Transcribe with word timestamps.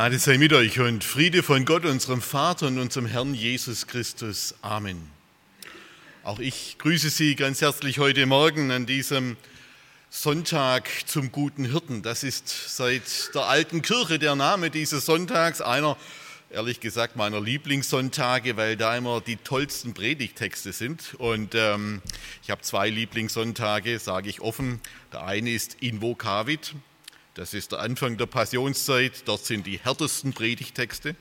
Gnade 0.00 0.18
sei 0.18 0.38
mit 0.38 0.54
euch 0.54 0.80
und 0.80 1.04
Friede 1.04 1.42
von 1.42 1.66
Gott, 1.66 1.84
unserem 1.84 2.22
Vater 2.22 2.68
und 2.68 2.78
unserem 2.78 3.04
Herrn 3.04 3.34
Jesus 3.34 3.86
Christus. 3.86 4.54
Amen. 4.62 5.10
Auch 6.24 6.38
ich 6.38 6.78
grüße 6.78 7.10
Sie 7.10 7.36
ganz 7.36 7.60
herzlich 7.60 7.98
heute 7.98 8.24
Morgen 8.24 8.70
an 8.70 8.86
diesem 8.86 9.36
Sonntag 10.08 10.88
zum 11.04 11.30
guten 11.32 11.66
Hirten. 11.66 12.00
Das 12.00 12.24
ist 12.24 12.48
seit 12.74 13.34
der 13.34 13.42
alten 13.42 13.82
Kirche 13.82 14.18
der 14.18 14.36
Name 14.36 14.70
dieses 14.70 15.04
Sonntags, 15.04 15.60
einer, 15.60 15.98
ehrlich 16.48 16.80
gesagt, 16.80 17.16
meiner 17.16 17.42
Lieblingssonntage, 17.42 18.56
weil 18.56 18.78
da 18.78 18.96
immer 18.96 19.20
die 19.20 19.36
tollsten 19.36 19.92
Predigtexte 19.92 20.72
sind. 20.72 21.12
Und 21.18 21.54
ähm, 21.54 22.00
ich 22.42 22.50
habe 22.50 22.62
zwei 22.62 22.88
Lieblingssonntage, 22.88 23.98
sage 23.98 24.30
ich 24.30 24.40
offen. 24.40 24.80
Der 25.12 25.26
eine 25.26 25.50
ist 25.50 25.76
Invocavit, 25.82 26.74
das 27.34 27.54
ist 27.54 27.72
der 27.72 27.80
Anfang 27.80 28.16
der 28.16 28.26
Passionszeit, 28.26 29.22
dort 29.26 29.44
sind 29.44 29.66
die 29.66 29.78
härtesten 29.78 30.32
Predigtexte. 30.32 31.14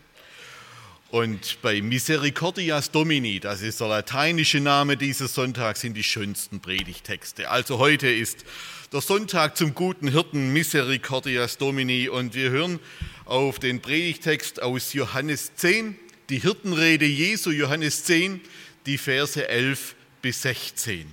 Und 1.12 1.58
bei 1.64 1.82
Misericordias 1.82 2.92
Domini, 2.92 3.40
das 3.40 3.62
ist 3.62 3.80
der 3.80 3.88
lateinische 3.88 4.60
Name 4.60 4.96
dieses 4.96 5.34
Sonntags, 5.34 5.82
sind 5.82 5.96
die 5.96 6.04
schönsten 6.04 6.60
Predigtexte. 6.60 7.50
Also 7.50 7.80
heute 7.80 8.08
ist 8.08 8.46
der 8.92 9.02
Sonntag 9.02 9.58
zum 9.58 9.74
guten 9.74 10.10
Hirten 10.10 10.54
Misericordias 10.54 11.58
Domini 11.58 12.10
und 12.10 12.36
wir 12.36 12.52
hören 12.52 12.80
auf 13.26 13.58
den 13.58 13.82
Predigtext 13.82 14.62
aus 14.62 14.94
Johannes 14.94 15.56
10, 15.56 15.96
die 16.30 16.42
Hirtenrede 16.42 17.06
Jesu, 17.06 17.50
Johannes 17.50 18.04
10, 18.04 18.42
die 18.86 19.00
Verse 19.00 19.48
11 19.48 19.96
bis 20.22 20.44
16. 20.44 21.08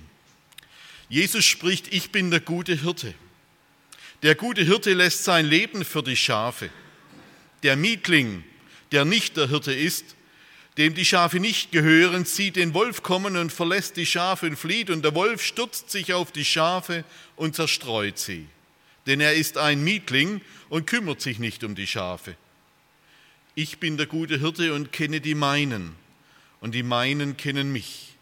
Jesus 1.09 1.45
spricht, 1.45 1.91
ich 1.91 2.11
bin 2.11 2.29
der 2.29 2.41
gute 2.41 2.75
Hirte. 2.75 3.15
Der 4.23 4.33
gute 4.33 4.63
Hirte 4.63 4.93
lässt 4.93 5.23
sein 5.23 5.45
Leben 5.45 5.85
für 5.85 6.01
die 6.01 6.15
Schafe. 6.15 6.71
Der 7.61 7.75
Mietling, 7.75 8.43
der 8.91 9.05
nicht 9.05 9.37
der 9.37 9.47
Hirte 9.47 9.73
ist, 9.73 10.15
dem 10.77 10.95
die 10.95 11.05
Schafe 11.05 11.39
nicht 11.39 11.71
gehören, 11.71 12.25
sieht 12.25 12.55
den 12.55 12.73
Wolf 12.73 13.03
kommen 13.03 13.37
und 13.37 13.51
verlässt 13.51 13.95
die 13.95 14.07
Schafe 14.07 14.47
und 14.47 14.55
flieht, 14.57 14.89
und 14.89 15.03
der 15.03 15.13
Wolf 15.13 15.43
stürzt 15.43 15.91
sich 15.91 16.13
auf 16.13 16.31
die 16.31 16.45
Schafe 16.45 17.03
und 17.35 17.55
zerstreut 17.55 18.17
sie. 18.17 18.47
Denn 19.05 19.21
er 19.21 19.35
ist 19.35 19.57
ein 19.57 19.83
Mietling 19.83 20.41
und 20.69 20.87
kümmert 20.87 21.21
sich 21.21 21.37
nicht 21.37 21.63
um 21.63 21.75
die 21.75 21.87
Schafe. 21.87 22.35
Ich 23.53 23.79
bin 23.79 23.97
der 23.97 24.07
gute 24.07 24.39
Hirte 24.39 24.73
und 24.73 24.91
kenne 24.91 25.21
die 25.21 25.35
meinen, 25.35 25.95
und 26.59 26.73
die 26.73 26.83
meinen 26.83 27.37
kennen 27.37 27.71
mich, 27.71 28.15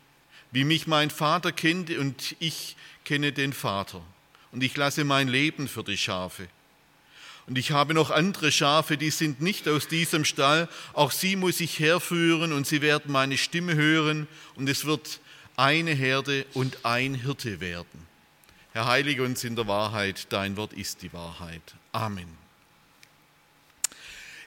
wie 0.52 0.66
mich 0.66 0.88
mein 0.88 1.10
Vater 1.10 1.54
kennt 1.54 1.90
und 1.90 2.36
ich 2.40 2.76
kenne 3.06 3.32
den 3.32 3.54
Vater 3.54 4.02
und 4.56 4.64
ich 4.64 4.78
lasse 4.78 5.04
mein 5.04 5.28
Leben 5.28 5.68
für 5.68 5.84
die 5.84 5.98
Schafe. 5.98 6.48
Und 7.46 7.58
ich 7.58 7.72
habe 7.72 7.94
noch 7.94 8.10
andere 8.10 8.54
Schafe, 8.54 8.96
die 8.96 9.10
sind 9.10 9.42
nicht 9.42 9.68
aus 9.68 9.90
diesem 9.90 10.24
Stall. 10.24 10.70
Auch 10.94 11.12
sie 11.12 11.36
muss 11.36 11.60
ich 11.60 11.78
herführen 11.78 12.54
und 12.54 12.66
sie 12.66 12.82
werden 12.82 13.12
meine 13.12 13.38
Stimme 13.38 13.76
hören 13.76 14.30
und 14.56 14.70
es 14.70 14.86
wird 14.86 15.20
eine 15.58 15.92
Herde 15.92 16.46
und 16.54 16.86
ein 16.86 17.16
Hirte 17.16 17.60
werden. 17.60 18.08
Herr, 18.72 18.86
heilige 18.86 19.24
uns 19.24 19.44
in 19.44 19.58
der 19.58 19.68
Wahrheit, 19.68 20.28
dein 20.30 20.56
Wort 20.56 20.72
ist 20.72 21.02
die 21.02 21.12
Wahrheit. 21.12 21.76
Amen. 21.92 22.30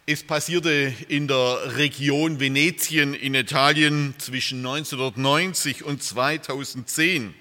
Es 0.07 0.23
passierte 0.23 0.95
in 1.09 1.29
der 1.29 1.77
Region 1.77 2.41
Venetien 2.41 3.13
in 3.13 3.35
Italien 3.35 4.15
zwischen 4.17 4.65
1990 4.67 5.85
und 5.85 6.03
2010 6.03 7.35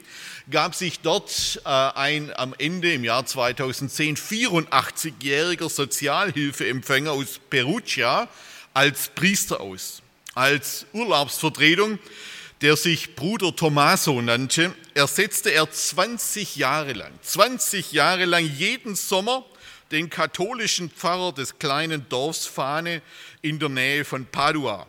gab 0.50 0.75
sich 0.75 1.00
dort 1.02 1.62
äh, 1.66 1.69
ein 1.69 2.31
am 2.35 2.53
Ende 2.58 2.94
im 2.94 3.03
Jahr 3.03 3.25
2010 3.25 4.16
84-jähriger 4.16 5.69
Sozialhilfeempfänger 5.69 7.12
aus 7.12 7.40
Perugia 7.50 8.30
als 8.74 9.09
Priester 9.09 9.59
aus, 9.59 10.02
als 10.36 10.86
Urlaubsvertretung, 10.94 12.00
der 12.62 12.75
sich 12.75 13.16
Bruder 13.16 13.56
Tommaso 13.56 14.22
nannte, 14.22 14.74
ersetzte 14.94 15.50
er 15.52 15.69
20 15.69 16.56
Jahre 16.56 16.94
lang, 16.94 17.12
20 17.22 17.91
Jahre 17.91 18.25
lang 18.25 18.46
jeden 18.46 18.96
Sommer 18.96 19.46
den 19.91 20.09
katholischen 20.09 20.90
Pfarrer 20.90 21.34
des 21.34 21.59
kleinen 21.59 22.07
Dorfs 22.09 22.46
Fane 22.46 23.02
in 23.41 23.59
der 23.59 23.69
Nähe 23.69 24.06
von 24.06 24.25
Padua. 24.25 24.88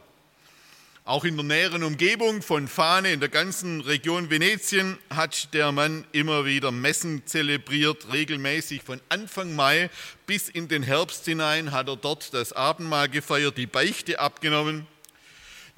Auch 1.09 1.25
in 1.25 1.37
der 1.37 1.45
näheren 1.47 1.85
Umgebung 1.85 2.43
von 2.43 2.69
Fane, 2.69 3.15
in 3.15 3.21
der 3.21 3.31
ganzen 3.31 3.81
Region 3.81 4.29
Venetien, 4.29 4.99
hat 5.09 5.55
der 5.55 5.73
Mann 5.73 6.05
immer 6.13 6.45
wieder 6.45 6.71
Messen 6.71 7.23
zelebriert, 7.25 8.13
regelmäßig 8.13 8.83
von 8.83 9.01
Anfang 9.09 9.57
Mai 9.57 9.89
bis 10.27 10.51
in 10.51 10.69
den 10.69 10.83
Herbst 10.83 11.25
hinein 11.25 11.73
hat 11.73 11.89
er 11.89 11.97
dort 11.97 12.35
das 12.35 12.53
Abendmahl 12.53 13.09
gefeiert, 13.09 13.57
die 13.57 13.67
Beichte 13.67 14.21
abgenommen. 14.21 14.87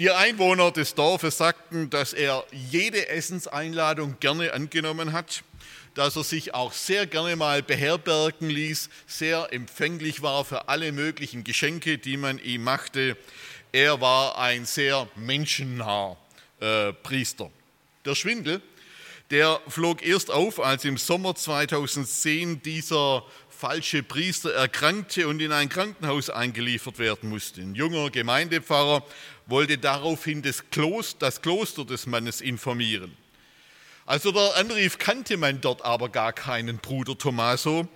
Die 0.00 0.10
Einwohner 0.10 0.72
des 0.72 0.96
Dorfes 0.96 1.38
sagten, 1.38 1.90
dass 1.90 2.12
er 2.12 2.44
jede 2.50 3.06
Essenseinladung 3.08 4.16
gerne 4.18 4.52
angenommen 4.52 5.12
hat, 5.12 5.44
dass 5.94 6.16
er 6.16 6.24
sich 6.24 6.54
auch 6.54 6.72
sehr 6.72 7.06
gerne 7.06 7.36
mal 7.36 7.62
beherbergen 7.62 8.50
ließ, 8.50 8.90
sehr 9.06 9.52
empfänglich 9.52 10.22
war 10.22 10.44
für 10.44 10.68
alle 10.68 10.90
möglichen 10.90 11.44
Geschenke, 11.44 11.98
die 11.98 12.16
man 12.16 12.40
ihm 12.40 12.64
machte. 12.64 13.16
Er 13.72 14.00
war 14.00 14.36
ein 14.38 14.66
sehr 14.66 15.08
menschennaher 15.14 16.16
äh, 16.58 16.92
Priester. 16.92 17.50
Der 18.04 18.16
Schwindel, 18.16 18.60
der 19.30 19.60
flog 19.68 20.02
erst 20.02 20.30
auf, 20.30 20.58
als 20.58 20.84
im 20.84 20.96
Sommer 20.96 21.36
2010 21.36 22.62
dieser 22.62 23.24
falsche 23.48 24.02
Priester 24.02 24.52
erkrankte 24.52 25.28
und 25.28 25.40
in 25.40 25.52
ein 25.52 25.68
Krankenhaus 25.68 26.30
eingeliefert 26.30 26.98
werden 26.98 27.28
musste. 27.28 27.60
Ein 27.60 27.76
junger 27.76 28.10
Gemeindepfarrer 28.10 29.04
wollte 29.46 29.78
daraufhin 29.78 30.42
das 30.42 30.68
Kloster, 30.70 31.18
das 31.20 31.40
Kloster 31.40 31.84
des 31.84 32.06
Mannes 32.06 32.40
informieren. 32.40 33.16
Als 34.04 34.24
er 34.24 34.32
dort 34.32 34.56
anrief, 34.56 34.98
kannte 34.98 35.36
man 35.36 35.60
dort 35.60 35.84
aber 35.84 36.08
gar 36.08 36.32
keinen 36.32 36.78
Bruder 36.78 37.16
Tommaso. 37.16 37.86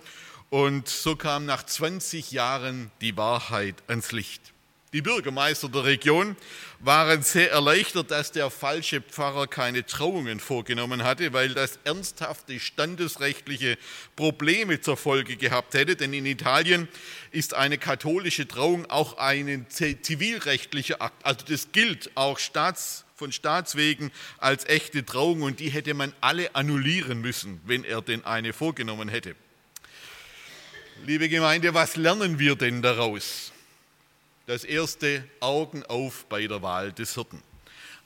Und 0.49 0.87
so 0.87 1.17
kam 1.17 1.45
nach 1.45 1.63
20 1.65 2.31
Jahren 2.31 2.91
die 3.01 3.17
Wahrheit 3.17 3.75
ans 3.87 4.13
Licht. 4.13 4.54
Die 4.95 5.01
Bürgermeister 5.01 5.67
der 5.67 5.83
Region 5.83 6.37
waren 6.79 7.21
sehr 7.21 7.51
erleichtert, 7.51 8.11
dass 8.11 8.31
der 8.31 8.49
falsche 8.49 9.01
Pfarrer 9.01 9.45
keine 9.45 9.85
Trauungen 9.85 10.39
vorgenommen 10.39 11.03
hatte, 11.03 11.33
weil 11.33 11.53
das 11.53 11.79
ernsthafte 11.83 12.61
standesrechtliche 12.61 13.77
Probleme 14.15 14.79
zur 14.79 14.95
Folge 14.95 15.35
gehabt 15.35 15.73
hätte. 15.73 15.97
Denn 15.97 16.13
in 16.13 16.25
Italien 16.25 16.87
ist 17.31 17.53
eine 17.53 17.77
katholische 17.77 18.47
Trauung 18.47 18.89
auch 18.89 19.17
ein 19.17 19.65
zivilrechtlicher 19.69 21.01
Akt. 21.01 21.25
Also 21.25 21.39
das 21.45 21.73
gilt 21.73 22.11
auch 22.15 22.39
staats, 22.39 23.03
von 23.15 23.33
Staatswegen 23.33 24.13
als 24.37 24.63
echte 24.63 25.05
Trauung 25.05 25.41
und 25.41 25.59
die 25.59 25.71
hätte 25.71 25.93
man 25.93 26.13
alle 26.21 26.55
annullieren 26.55 27.19
müssen, 27.19 27.59
wenn 27.65 27.83
er 27.83 28.01
denn 28.01 28.23
eine 28.23 28.53
vorgenommen 28.53 29.09
hätte. 29.09 29.35
Liebe 31.05 31.27
Gemeinde, 31.27 31.73
was 31.73 31.97
lernen 31.97 32.39
wir 32.39 32.55
denn 32.55 32.81
daraus? 32.81 33.51
Das 34.47 34.63
erste, 34.63 35.23
Augen 35.39 35.83
auf 35.87 36.27
bei 36.29 36.45
der 36.45 36.61
Wahl 36.61 36.93
des 36.93 37.15
Hirten. 37.15 37.41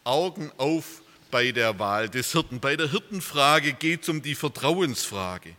Augen 0.06 0.50
auf 0.58 1.02
bei 1.32 1.52
der 1.52 1.80
Wahl 1.80 2.08
des 2.08 2.32
Hirten. 2.32 2.62
Bei 2.62 2.78
der 2.78 2.90
Hirtenfrage 2.90 3.74
geht 3.74 4.04
es 4.04 4.10
um 4.10 4.22
die 4.22 4.36
Vertrauensfrage. 4.36 5.54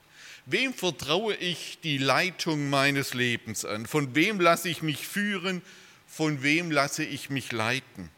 Wem 0.47 0.73
vertraue 0.73 1.35
ich 1.35 1.81
die 1.83 1.99
Leitung 1.99 2.71
meines 2.71 3.13
Lebens 3.13 3.67
an? 3.67 3.85
Von 3.85 4.15
wem 4.15 4.41
lasse 4.41 4.71
ich 4.71 4.81
mich 4.81 5.07
führen? 5.07 5.61
Von 6.07 6.43
wem 6.43 6.71
lasse 6.71 7.05
ich 7.05 7.29
mich 7.29 7.53
leiten? 7.53 8.09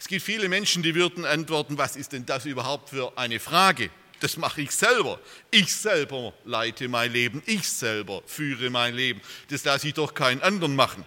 Es 0.00 0.08
gibt 0.08 0.22
viele 0.22 0.48
Menschen, 0.48 0.82
die 0.82 0.94
würden 0.94 1.26
antworten, 1.26 1.76
was 1.76 1.96
ist 1.96 2.14
denn 2.14 2.24
das 2.24 2.46
überhaupt 2.46 2.88
für 2.90 3.18
eine 3.18 3.40
Frage? 3.40 3.90
Das 4.20 4.38
mache 4.38 4.62
ich 4.62 4.70
selber. 4.70 5.20
Ich 5.50 5.76
selber 5.76 6.32
leite 6.46 6.88
mein 6.88 7.12
Leben. 7.12 7.42
Ich 7.44 7.68
selber 7.68 8.22
führe 8.24 8.70
mein 8.70 8.94
Leben. 8.94 9.20
Das 9.50 9.64
lasse 9.64 9.88
ich 9.88 9.94
doch 9.94 10.14
keinen 10.14 10.40
anderen 10.40 10.74
machen. 10.74 11.04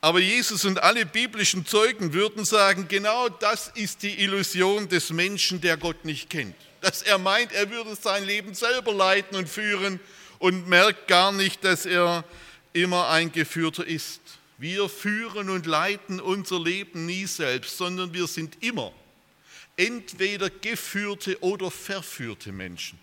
Aber 0.00 0.18
Jesus 0.18 0.64
und 0.64 0.82
alle 0.82 1.04
biblischen 1.04 1.66
Zeugen 1.66 2.14
würden 2.14 2.44
sagen, 2.44 2.88
genau 2.88 3.28
das 3.28 3.68
ist 3.74 4.02
die 4.02 4.22
Illusion 4.22 4.88
des 4.88 5.10
Menschen, 5.10 5.60
der 5.60 5.76
Gott 5.76 6.04
nicht 6.04 6.30
kennt. 6.30 6.54
Dass 6.80 7.02
er 7.02 7.18
meint, 7.18 7.52
er 7.52 7.70
würde 7.70 7.94
sein 7.94 8.24
Leben 8.24 8.54
selber 8.54 8.94
leiten 8.94 9.36
und 9.36 9.48
führen 9.48 10.00
und 10.38 10.68
merkt 10.68 11.06
gar 11.06 11.32
nicht, 11.32 11.62
dass 11.64 11.84
er 11.84 12.24
immer 12.72 13.10
ein 13.10 13.30
Geführter 13.30 13.86
ist. 13.86 14.20
Wir 14.56 14.88
führen 14.88 15.50
und 15.50 15.66
leiten 15.66 16.20
unser 16.20 16.58
Leben 16.58 17.04
nie 17.04 17.26
selbst, 17.26 17.76
sondern 17.76 18.14
wir 18.14 18.26
sind 18.26 18.62
immer 18.62 18.92
entweder 19.76 20.48
geführte 20.48 21.42
oder 21.42 21.70
verführte 21.70 22.52
Menschen. 22.52 22.98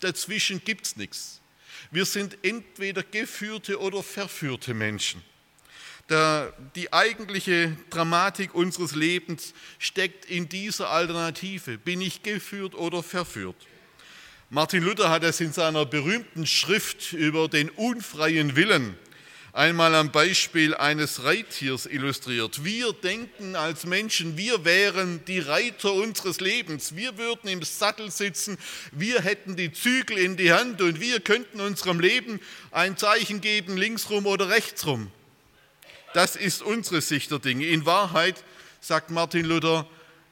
Dazwischen 0.00 0.62
gibt 0.64 0.86
es 0.86 0.96
nichts. 0.96 1.40
Wir 1.90 2.04
sind 2.04 2.38
entweder 2.42 3.02
geführte 3.02 3.78
oder 3.78 4.02
verführte 4.02 4.74
Menschen. 4.74 5.22
Der, 6.12 6.52
die 6.76 6.92
eigentliche 6.92 7.74
Dramatik 7.88 8.54
unseres 8.54 8.94
Lebens 8.94 9.54
steckt 9.78 10.26
in 10.26 10.46
dieser 10.46 10.90
Alternative. 10.90 11.78
Bin 11.78 12.02
ich 12.02 12.22
geführt 12.22 12.74
oder 12.74 13.02
verführt? 13.02 13.56
Martin 14.50 14.82
Luther 14.82 15.08
hat 15.08 15.24
es 15.24 15.40
in 15.40 15.54
seiner 15.54 15.86
berühmten 15.86 16.46
Schrift 16.46 17.14
über 17.14 17.48
den 17.48 17.70
unfreien 17.70 18.56
Willen 18.56 18.94
einmal 19.54 19.94
am 19.94 20.12
Beispiel 20.12 20.74
eines 20.74 21.24
Reittiers 21.24 21.86
illustriert. 21.86 22.62
Wir 22.62 22.92
denken 22.92 23.56
als 23.56 23.86
Menschen, 23.86 24.36
wir 24.36 24.66
wären 24.66 25.24
die 25.24 25.38
Reiter 25.38 25.94
unseres 25.94 26.40
Lebens. 26.40 26.94
Wir 26.94 27.16
würden 27.16 27.48
im 27.48 27.62
Sattel 27.62 28.10
sitzen, 28.10 28.58
wir 28.92 29.22
hätten 29.22 29.56
die 29.56 29.72
Zügel 29.72 30.18
in 30.18 30.36
die 30.36 30.52
Hand 30.52 30.82
und 30.82 31.00
wir 31.00 31.20
könnten 31.20 31.60
unserem 31.60 32.00
Leben 32.00 32.38
ein 32.70 32.98
Zeichen 32.98 33.40
geben, 33.40 33.78
linksrum 33.78 34.26
oder 34.26 34.50
rechtsrum. 34.50 35.10
Das 36.14 36.36
ist 36.36 36.62
unsere 36.62 37.00
Sicht 37.00 37.30
der 37.30 37.38
Dinge. 37.38 37.66
In 37.66 37.86
Wahrheit, 37.86 38.44
sagt 38.80 39.10
Martin 39.10 39.46
Luther, 39.46 39.86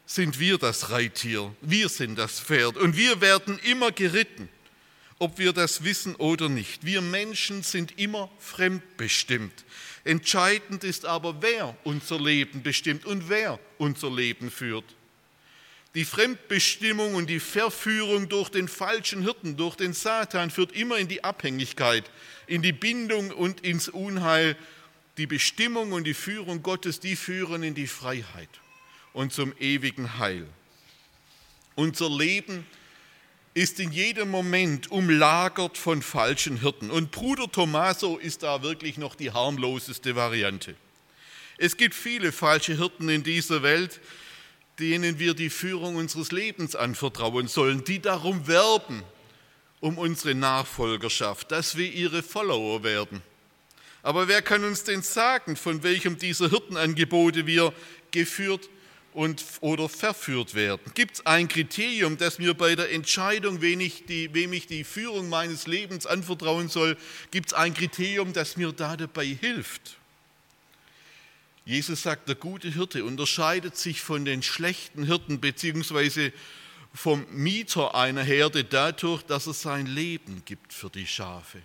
sind 0.05 0.39
wir 0.39 0.57
das 0.57 0.89
Reittier, 0.89 1.55
wir 1.61 1.87
sind 1.87 2.17
das 2.17 2.39
Pferd 2.39 2.77
und 2.77 2.97
wir 2.97 3.21
werden 3.21 3.59
immer 3.59 3.91
geritten 3.91 4.49
ob 5.21 5.37
wir 5.37 5.53
das 5.53 5.83
wissen 5.83 6.15
oder 6.15 6.49
nicht. 6.49 6.83
Wir 6.83 6.99
Menschen 6.99 7.61
sind 7.61 7.99
immer 7.99 8.31
fremdbestimmt. 8.39 9.53
Entscheidend 10.03 10.83
ist 10.83 11.05
aber, 11.05 11.43
wer 11.43 11.77
unser 11.83 12.19
Leben 12.19 12.63
bestimmt 12.63 13.05
und 13.05 13.29
wer 13.29 13.59
unser 13.77 14.09
Leben 14.09 14.49
führt. 14.49 14.83
Die 15.93 16.05
Fremdbestimmung 16.05 17.13
und 17.13 17.29
die 17.29 17.39
Verführung 17.39 18.29
durch 18.29 18.49
den 18.49 18.67
falschen 18.67 19.21
Hirten, 19.21 19.57
durch 19.57 19.75
den 19.75 19.93
Satan, 19.93 20.49
führt 20.49 20.71
immer 20.71 20.97
in 20.97 21.07
die 21.07 21.23
Abhängigkeit, 21.23 22.09
in 22.47 22.63
die 22.63 22.73
Bindung 22.73 23.29
und 23.29 23.61
ins 23.61 23.89
Unheil. 23.89 24.57
Die 25.21 25.27
Bestimmung 25.27 25.91
und 25.91 26.05
die 26.05 26.15
Führung 26.15 26.63
Gottes, 26.63 26.99
die 26.99 27.15
führen 27.15 27.61
in 27.61 27.75
die 27.75 27.85
Freiheit 27.85 28.49
und 29.13 29.31
zum 29.31 29.53
ewigen 29.59 30.17
Heil. 30.17 30.47
Unser 31.75 32.09
Leben 32.09 32.65
ist 33.53 33.79
in 33.79 33.91
jedem 33.91 34.31
Moment 34.31 34.89
umlagert 34.89 35.77
von 35.77 36.01
falschen 36.01 36.59
Hirten. 36.59 36.89
Und 36.89 37.11
Bruder 37.11 37.51
Tommaso 37.51 38.17
ist 38.17 38.41
da 38.41 38.63
wirklich 38.63 38.97
noch 38.97 39.13
die 39.13 39.29
harmloseste 39.29 40.15
Variante. 40.15 40.73
Es 41.59 41.77
gibt 41.77 41.93
viele 41.93 42.31
falsche 42.31 42.75
Hirten 42.75 43.07
in 43.07 43.21
dieser 43.21 43.61
Welt, 43.61 43.99
denen 44.79 45.19
wir 45.19 45.35
die 45.35 45.51
Führung 45.51 45.97
unseres 45.97 46.31
Lebens 46.31 46.75
anvertrauen 46.75 47.47
sollen, 47.47 47.83
die 47.83 47.99
darum 47.99 48.47
werben, 48.47 49.03
um 49.81 49.99
unsere 49.99 50.33
Nachfolgerschaft, 50.33 51.51
dass 51.51 51.77
wir 51.77 51.93
ihre 51.93 52.23
Follower 52.23 52.81
werden. 52.81 53.21
Aber 54.03 54.27
wer 54.27 54.41
kann 54.41 54.63
uns 54.63 54.83
denn 54.83 55.01
sagen, 55.01 55.55
von 55.55 55.83
welchem 55.83 56.17
dieser 56.17 56.49
Hirtenangebote 56.49 57.45
wir 57.45 57.73
geführt 58.11 58.69
und, 59.13 59.43
oder 59.61 59.89
verführt 59.89 60.55
werden? 60.55 60.91
Gibt 60.95 61.15
es 61.15 61.25
ein 61.25 61.47
Kriterium, 61.47 62.17
das 62.17 62.39
mir 62.39 62.53
bei 62.53 62.75
der 62.75 62.91
Entscheidung, 62.91 63.61
wem 63.61 63.79
ich, 63.79 64.05
die, 64.05 64.33
wem 64.33 64.53
ich 64.53 64.67
die 64.67 64.83
Führung 64.83 65.29
meines 65.29 65.67
Lebens 65.67 66.07
anvertrauen 66.07 66.67
soll, 66.67 66.97
gibt 67.29 67.47
es 67.47 67.53
ein 67.53 67.73
Kriterium, 67.73 68.33
das 68.33 68.57
mir 68.57 68.71
da 68.71 68.97
dabei 68.97 69.25
hilft? 69.25 69.97
Jesus 71.63 72.01
sagt, 72.01 72.27
der 72.27 72.35
gute 72.35 72.69
Hirte 72.69 73.05
unterscheidet 73.05 73.77
sich 73.77 74.01
von 74.01 74.25
den 74.25 74.41
schlechten 74.41 75.03
Hirten 75.03 75.39
beziehungsweise 75.39 76.33
vom 76.93 77.25
Mieter 77.31 77.95
einer 77.95 78.23
Herde 78.23 78.63
dadurch, 78.63 79.21
dass 79.23 79.47
er 79.47 79.53
sein 79.53 79.85
Leben 79.85 80.41
gibt 80.43 80.73
für 80.73 80.89
die 80.89 81.05
Schafe. 81.05 81.61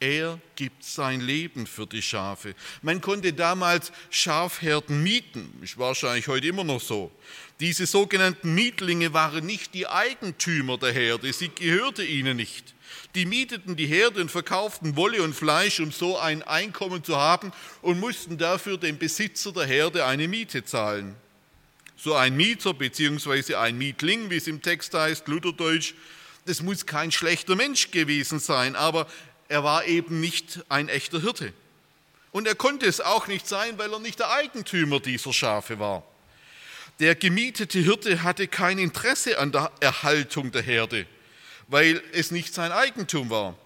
Er 0.00 0.40
gibt 0.56 0.84
sein 0.84 1.20
Leben 1.20 1.66
für 1.66 1.86
die 1.86 2.02
Schafe. 2.02 2.54
Man 2.82 3.00
konnte 3.00 3.32
damals 3.32 3.92
Schafherden 4.10 5.02
mieten, 5.02 5.52
ist 5.62 5.78
wahrscheinlich 5.78 6.28
heute 6.28 6.48
immer 6.48 6.64
noch 6.64 6.80
so. 6.80 7.12
Diese 7.60 7.86
sogenannten 7.86 8.54
Mietlinge 8.54 9.12
waren 9.12 9.46
nicht 9.46 9.72
die 9.72 9.86
Eigentümer 9.86 10.78
der 10.78 10.92
Herde, 10.92 11.32
sie 11.32 11.48
gehörte 11.48 12.04
ihnen 12.04 12.36
nicht. 12.36 12.74
Die 13.14 13.26
mieteten 13.26 13.76
die 13.76 13.86
Herde 13.86 14.20
und 14.20 14.30
verkauften 14.30 14.96
Wolle 14.96 15.22
und 15.22 15.34
Fleisch, 15.34 15.78
um 15.78 15.92
so 15.92 16.18
ein 16.18 16.42
Einkommen 16.42 17.04
zu 17.04 17.16
haben 17.16 17.52
und 17.80 18.00
mussten 18.00 18.36
dafür 18.36 18.76
dem 18.76 18.98
Besitzer 18.98 19.52
der 19.52 19.66
Herde 19.66 20.04
eine 20.04 20.26
Miete 20.26 20.64
zahlen. 20.64 21.14
So 21.96 22.14
ein 22.14 22.36
Mieter 22.36 22.74
bzw. 22.74 23.54
ein 23.54 23.78
Mietling, 23.78 24.28
wie 24.30 24.36
es 24.36 24.48
im 24.48 24.60
Text 24.60 24.94
heißt, 24.94 25.28
Lutherdeutsch, 25.28 25.94
das 26.46 26.60
muss 26.60 26.84
kein 26.84 27.12
schlechter 27.12 27.54
Mensch 27.54 27.90
gewesen 27.90 28.40
sein, 28.40 28.76
aber 28.76 29.06
er 29.48 29.64
war 29.64 29.84
eben 29.86 30.20
nicht 30.20 30.64
ein 30.68 30.88
echter 30.88 31.20
Hirte. 31.20 31.52
Und 32.32 32.48
er 32.48 32.54
konnte 32.54 32.86
es 32.86 33.00
auch 33.00 33.26
nicht 33.26 33.46
sein, 33.46 33.78
weil 33.78 33.92
er 33.92 34.00
nicht 34.00 34.18
der 34.18 34.32
Eigentümer 34.32 35.00
dieser 35.00 35.32
Schafe 35.32 35.78
war. 35.78 36.02
Der 37.00 37.14
gemietete 37.14 37.78
Hirte 37.78 38.22
hatte 38.22 38.48
kein 38.48 38.78
Interesse 38.78 39.38
an 39.38 39.52
der 39.52 39.70
Erhaltung 39.80 40.52
der 40.52 40.62
Herde, 40.62 41.06
weil 41.68 42.02
es 42.12 42.30
nicht 42.30 42.54
sein 42.54 42.72
Eigentum 42.72 43.30
war. 43.30 43.56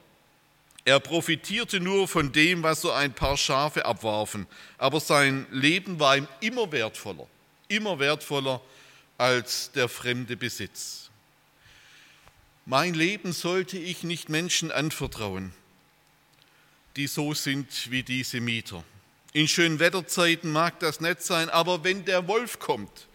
Er 0.84 1.00
profitierte 1.00 1.81
nur 1.81 2.08
von 2.08 2.32
dem, 2.32 2.62
was 2.62 2.81
so 2.81 2.90
ein 2.90 3.12
paar 3.12 3.36
Schafe 3.36 3.84
abwarfen, 3.84 4.46
aber 4.78 5.00
sein 5.00 5.46
Leben 5.50 6.00
war 6.00 6.16
ihm 6.16 6.26
immer 6.40 6.72
wertvoller, 6.72 7.26
immer 7.69 7.98
wertvoller 7.98 8.62
als 9.19 9.70
der 9.72 9.90
fremde 9.90 10.36
Besitz. 10.36 11.10
Mein 12.64 12.94
Leben 12.94 13.32
sollte 13.32 13.76
ich 13.78 14.02
nicht 14.02 14.31
Menschen 14.31 14.70
anvertrauen, 14.70 15.52
die 16.96 17.06
so 17.06 17.35
sind 17.35 17.90
wie 17.90 18.02
diese 18.02 18.40
Mieter. 18.40 18.85
In 19.32 19.46
schönen 19.49 19.79
Wetterzeiten 19.79 20.50
mag 20.50 20.81
das 20.81 21.00
nett 21.00 21.23
sein, 21.23 21.49
aber 21.50 21.85
wenn 21.85 22.05
der 22.05 22.26
Wolf 22.29 22.58
kommt, 22.58 23.08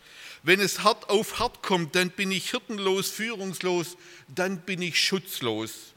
wenn 0.44 0.60
es 0.60 0.84
hart 0.84 1.10
auf 1.10 1.40
hart 1.40 1.64
kommt, 1.64 1.96
dann 1.96 2.10
bin 2.10 2.32
ich 2.32 2.52
hirtenlos, 2.52 3.10
führungslos, 3.10 3.98
dann 4.28 4.60
bin 4.60 4.82
ich 4.82 5.02
schutzlos. 5.02 5.94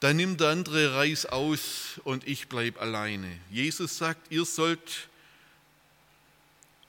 Dann 0.00 0.16
nimmt 0.16 0.40
der 0.40 0.48
andere 0.48 0.96
Reis 0.96 1.26
aus 1.26 2.00
und 2.02 2.26
ich 2.26 2.48
bleibe 2.48 2.80
alleine. 2.80 3.38
Jesus 3.50 3.98
sagt, 3.98 4.32
ihr 4.32 4.44
sollt 4.44 5.08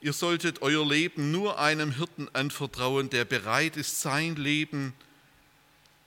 Ihr 0.04 0.12
solltet 0.12 0.60
euer 0.60 0.86
Leben 0.86 1.30
nur 1.30 1.58
einem 1.58 1.92
Hirten 1.92 2.28
anvertrauen, 2.34 3.08
der 3.08 3.24
bereit 3.24 3.78
ist, 3.78 4.02
sein 4.02 4.36
Leben 4.36 4.92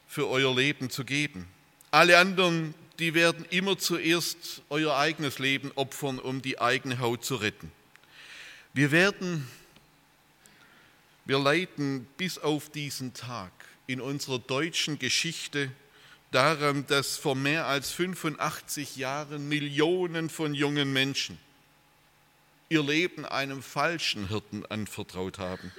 für 0.08 0.28
euer 0.28 0.56
Leben 0.56 0.92
zu 0.92 1.04
geben. 1.04 1.48
Alle 1.90 2.20
anderen 2.20 2.76
die 3.00 3.14
werden 3.14 3.46
immer 3.50 3.78
zuerst 3.78 4.62
euer 4.70 4.98
eigenes 4.98 5.40
Leben 5.40 5.72
opfern, 5.76 6.20
um 6.20 6.42
die 6.42 6.60
eigene 6.60 7.00
Haut 7.00 7.24
zu 7.24 7.36
retten. 7.36 7.72
Wir 8.74 8.92
werden, 8.92 9.48
wir 11.26 11.40
leiden 11.40 12.08
bis 12.18 12.38
auf 12.38 12.70
diesen 12.70 13.14
Tag 13.14 13.52
in 13.86 14.02
unserer 14.02 14.40
deutschen 14.40 15.00
Geschichte 15.00 15.72
daran, 16.32 16.86
dass 16.88 17.18
vor 17.18 17.36
mehr 17.36 17.68
als 17.68 17.92
85 17.92 18.98
Jahren 18.98 19.48
Millionen 19.48 20.30
von 20.30 20.54
jungen 20.54 20.92
Menschen 20.92 21.40
ihr 22.70 22.84
Leben 22.84 23.26
einem 23.26 23.64
falschen 23.64 24.28
Hirten 24.28 24.66
anvertraut 24.66 25.38
haben 25.38 25.72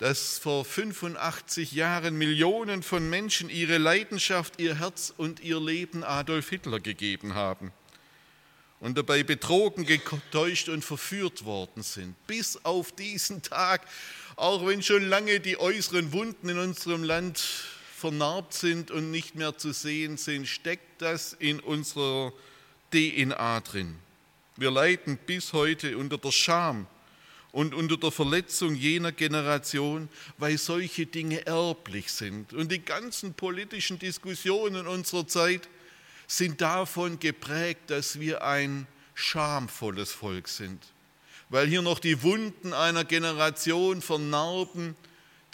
dass 0.00 0.38
vor 0.38 0.64
85 0.64 1.72
Jahren 1.72 2.16
Millionen 2.16 2.82
von 2.82 3.08
Menschen 3.10 3.50
ihre 3.50 3.76
Leidenschaft, 3.76 4.58
ihr 4.58 4.78
Herz 4.78 5.12
und 5.14 5.40
ihr 5.40 5.60
Leben 5.60 6.04
Adolf 6.04 6.48
Hitler 6.48 6.80
gegeben 6.80 7.34
haben 7.34 7.70
und 8.80 8.96
dabei 8.96 9.22
betrogen, 9.22 9.84
getäuscht 9.84 10.70
und 10.70 10.82
verführt 10.82 11.44
worden 11.44 11.82
sind. 11.82 12.14
Bis 12.26 12.64
auf 12.64 12.92
diesen 12.92 13.42
Tag, 13.42 13.86
auch 14.36 14.66
wenn 14.66 14.82
schon 14.82 15.06
lange 15.06 15.38
die 15.38 15.60
äußeren 15.60 16.12
Wunden 16.12 16.48
in 16.48 16.58
unserem 16.58 17.04
Land 17.04 17.38
vernarbt 17.94 18.54
sind 18.54 18.90
und 18.90 19.10
nicht 19.10 19.34
mehr 19.34 19.58
zu 19.58 19.72
sehen 19.72 20.16
sind, 20.16 20.48
steckt 20.48 21.02
das 21.02 21.34
in 21.34 21.60
unserer 21.60 22.32
DNA 22.90 23.60
drin. 23.60 23.96
Wir 24.56 24.70
leiden 24.70 25.18
bis 25.26 25.52
heute 25.52 25.98
unter 25.98 26.16
der 26.16 26.32
Scham 26.32 26.86
und 27.52 27.74
unter 27.74 27.96
der 27.96 28.10
Verletzung 28.10 28.74
jener 28.74 29.12
Generation, 29.12 30.08
weil 30.38 30.58
solche 30.58 31.06
Dinge 31.06 31.46
erblich 31.46 32.12
sind. 32.12 32.52
Und 32.52 32.70
die 32.70 32.84
ganzen 32.84 33.34
politischen 33.34 33.98
Diskussionen 33.98 34.86
unserer 34.86 35.26
Zeit 35.26 35.68
sind 36.26 36.60
davon 36.60 37.18
geprägt, 37.18 37.90
dass 37.90 38.20
wir 38.20 38.44
ein 38.44 38.86
schamvolles 39.14 40.12
Volk 40.12 40.48
sind, 40.48 40.80
weil 41.48 41.66
hier 41.66 41.82
noch 41.82 41.98
die 41.98 42.22
Wunden 42.22 42.72
einer 42.72 43.04
Generation 43.04 44.00
vernarben, 44.00 44.94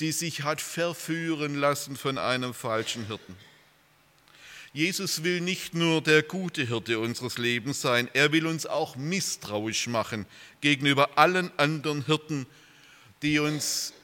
die 0.01 0.13
sich 0.13 0.43
hat 0.43 0.61
verführen 0.61 1.55
lassen 1.55 1.97
von 1.97 2.19
einem 2.19 2.53
falschen 2.53 3.07
Hirten. 3.07 3.37
Jesus 4.77 5.25
will 5.25 5.41
nicht 5.41 5.73
nur 5.73 6.03
der 6.03 6.23
gute 6.23 6.67
Hirte 6.67 6.99
unseres 6.99 7.39
Lebens 7.39 7.81
sein, 7.81 8.11
er 8.13 8.31
will 8.33 8.47
uns 8.47 8.67
auch 8.67 8.95
misstrauisch 8.95 9.87
machen 9.87 10.27
gegenüber 10.61 11.17
allen 11.17 11.51
anderen 11.59 12.05
Hirten, 12.05 12.45
die 13.23 13.39
uns 13.39 13.95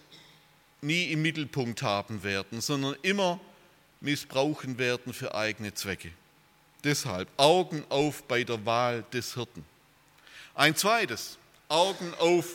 nie 0.81 1.12
im 1.12 1.21
Mittelpunkt 1.21 1.83
haben 1.83 2.23
werden, 2.23 2.62
sondern 2.62 2.97
immer 3.02 3.38
missbrauchen 4.00 4.79
werden 4.79 5.12
für 5.12 5.35
eigene 5.35 5.75
Zwecke. 5.75 6.11
Deshalb 6.83 7.29
Augen 7.37 7.85
auf 7.91 8.23
bei 8.23 8.43
der 8.43 8.64
Wahl 8.64 9.05
des 9.12 9.35
Hirten. 9.35 9.67
Ein 10.55 10.75
zweites, 10.75 11.37
Augen 11.69 12.14
auf, 12.14 12.47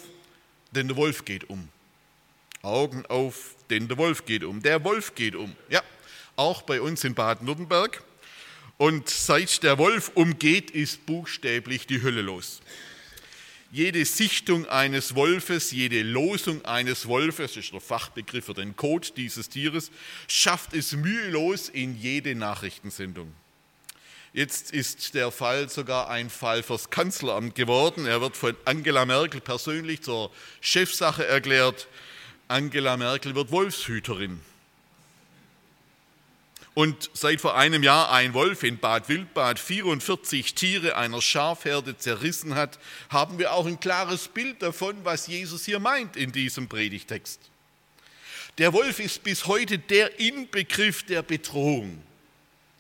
denn 0.72 0.88
der 0.88 0.98
Wolf 0.98 1.24
geht 1.24 1.52
um. 1.52 1.70
Augen 2.64 3.06
auf, 3.06 3.54
denn 3.70 3.88
der 3.88 4.00
Wolf 4.00 4.26
geht 4.26 4.44
um. 4.44 4.64
Der 4.64 4.84
Wolf 4.84 5.14
geht 5.14 5.36
um. 5.36 5.56
Ja, 5.70 5.84
auch 6.36 6.64
bei 6.64 6.82
uns 6.82 7.04
in 7.04 7.14
Baden-Württemberg. 7.14 8.07
Und 8.78 9.10
seit 9.10 9.64
der 9.64 9.78
Wolf 9.80 10.12
umgeht, 10.14 10.70
ist 10.72 11.06
buchstäblich 11.06 11.88
die 11.88 12.04
Hölle 12.04 12.22
los. 12.22 12.62
Jede 13.72 14.06
Sichtung 14.06 14.66
eines 14.68 15.16
Wolfes, 15.16 15.72
jede 15.72 16.02
Losung 16.04 16.64
eines 16.64 17.08
Wolfes, 17.08 17.54
das 17.54 17.66
ist 17.66 17.74
der 17.74 17.82
Fachbegriff 17.82 18.46
für 18.46 18.54
den 18.54 18.76
Code 18.76 19.10
dieses 19.18 19.50
Tieres, 19.50 19.92
schafft 20.28 20.74
es 20.74 20.94
mühelos 20.94 21.68
in 21.68 21.98
jede 21.98 22.34
Nachrichtensendung. 22.34 23.34
Jetzt 24.32 24.72
ist 24.72 25.16
der 25.16 25.32
Fall 25.32 25.68
sogar 25.68 26.10
ein 26.10 26.30
Fall 26.30 26.62
fürs 26.62 26.90
Kanzleramt 26.92 27.56
geworden. 27.56 28.06
Er 28.06 28.22
wird 28.22 28.38
von 28.38 28.56
Angela 28.66 29.06
Merkel 29.06 29.42
persönlich 29.42 30.04
zur 30.04 30.32
Chefsache 30.62 31.26
erklärt. 31.26 31.88
Angela 32.48 32.96
Merkel 32.96 33.36
wird 33.36 33.52
Wolfshüterin. 33.52 34.40
Und 36.78 37.10
seit 37.16 37.42
vor 37.42 37.58
einem 37.58 37.82
Jahr 37.82 38.12
ein 38.12 38.36
Wolf 38.36 38.62
in 38.62 38.78
Bad 38.78 39.10
Wildbad 39.10 39.58
44 39.58 40.54
Tiere 40.54 40.96
einer 40.96 41.24
Schafherde 41.24 41.98
zerrissen 41.98 42.54
hat, 42.54 42.78
haben 43.10 43.40
wir 43.40 43.54
auch 43.54 43.66
ein 43.66 43.80
klares 43.80 44.28
Bild 44.28 44.62
davon, 44.62 44.96
was 45.04 45.26
Jesus 45.26 45.66
hier 45.66 45.80
meint 45.80 46.16
in 46.16 46.32
diesem 46.32 46.70
Predigtext. 46.70 47.40
Der 48.60 48.74
Wolf 48.74 49.00
ist 49.00 49.24
bis 49.24 49.48
heute 49.48 49.80
der 49.80 50.20
Inbegriff 50.20 51.02
der 51.02 51.24
Bedrohung. 51.24 52.04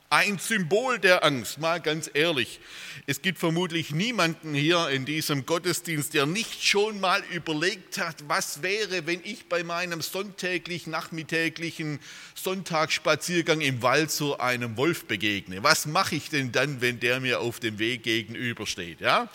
Ein 0.10 0.40
Symbol 0.40 1.00
der 1.00 1.26
Angst, 1.26 1.60
mal 1.60 1.82
ganz 1.82 2.10
ehrlich. 2.14 2.62
Es 3.08 3.22
gibt 3.22 3.40
vermutlich 3.40 3.92
niemanden 3.92 4.54
hier 4.54 4.88
in 4.88 5.04
diesem 5.04 5.46
Gottesdienst, 5.46 6.14
der 6.14 6.26
nicht 6.26 6.66
schon 6.66 7.02
mal 7.02 7.22
überlegt 7.34 7.98
hat, 7.98 8.16
was 8.30 8.62
wäre, 8.62 9.06
wenn 9.06 9.20
ich 9.26 9.50
bei 9.50 9.66
meinem 9.66 10.02
sonntäglich 10.02 10.88
nachmittäglichen 10.88 12.00
Sonntagsspaziergang 12.36 13.60
im 13.60 13.82
Wald 13.82 14.10
so 14.10 14.38
einem 14.38 14.78
Wolf 14.78 15.08
begegne. 15.08 15.62
Was 15.64 15.86
mache 15.86 16.16
ich 16.16 16.30
denn 16.30 16.54
dann, 16.54 16.80
wenn 16.80 17.02
der 17.02 17.20
mir 17.20 17.42
auf 17.42 17.60
dem 17.60 17.78
Weg 17.78 18.04
gegenübersteht? 18.04 19.02
Ja? 19.02 19.28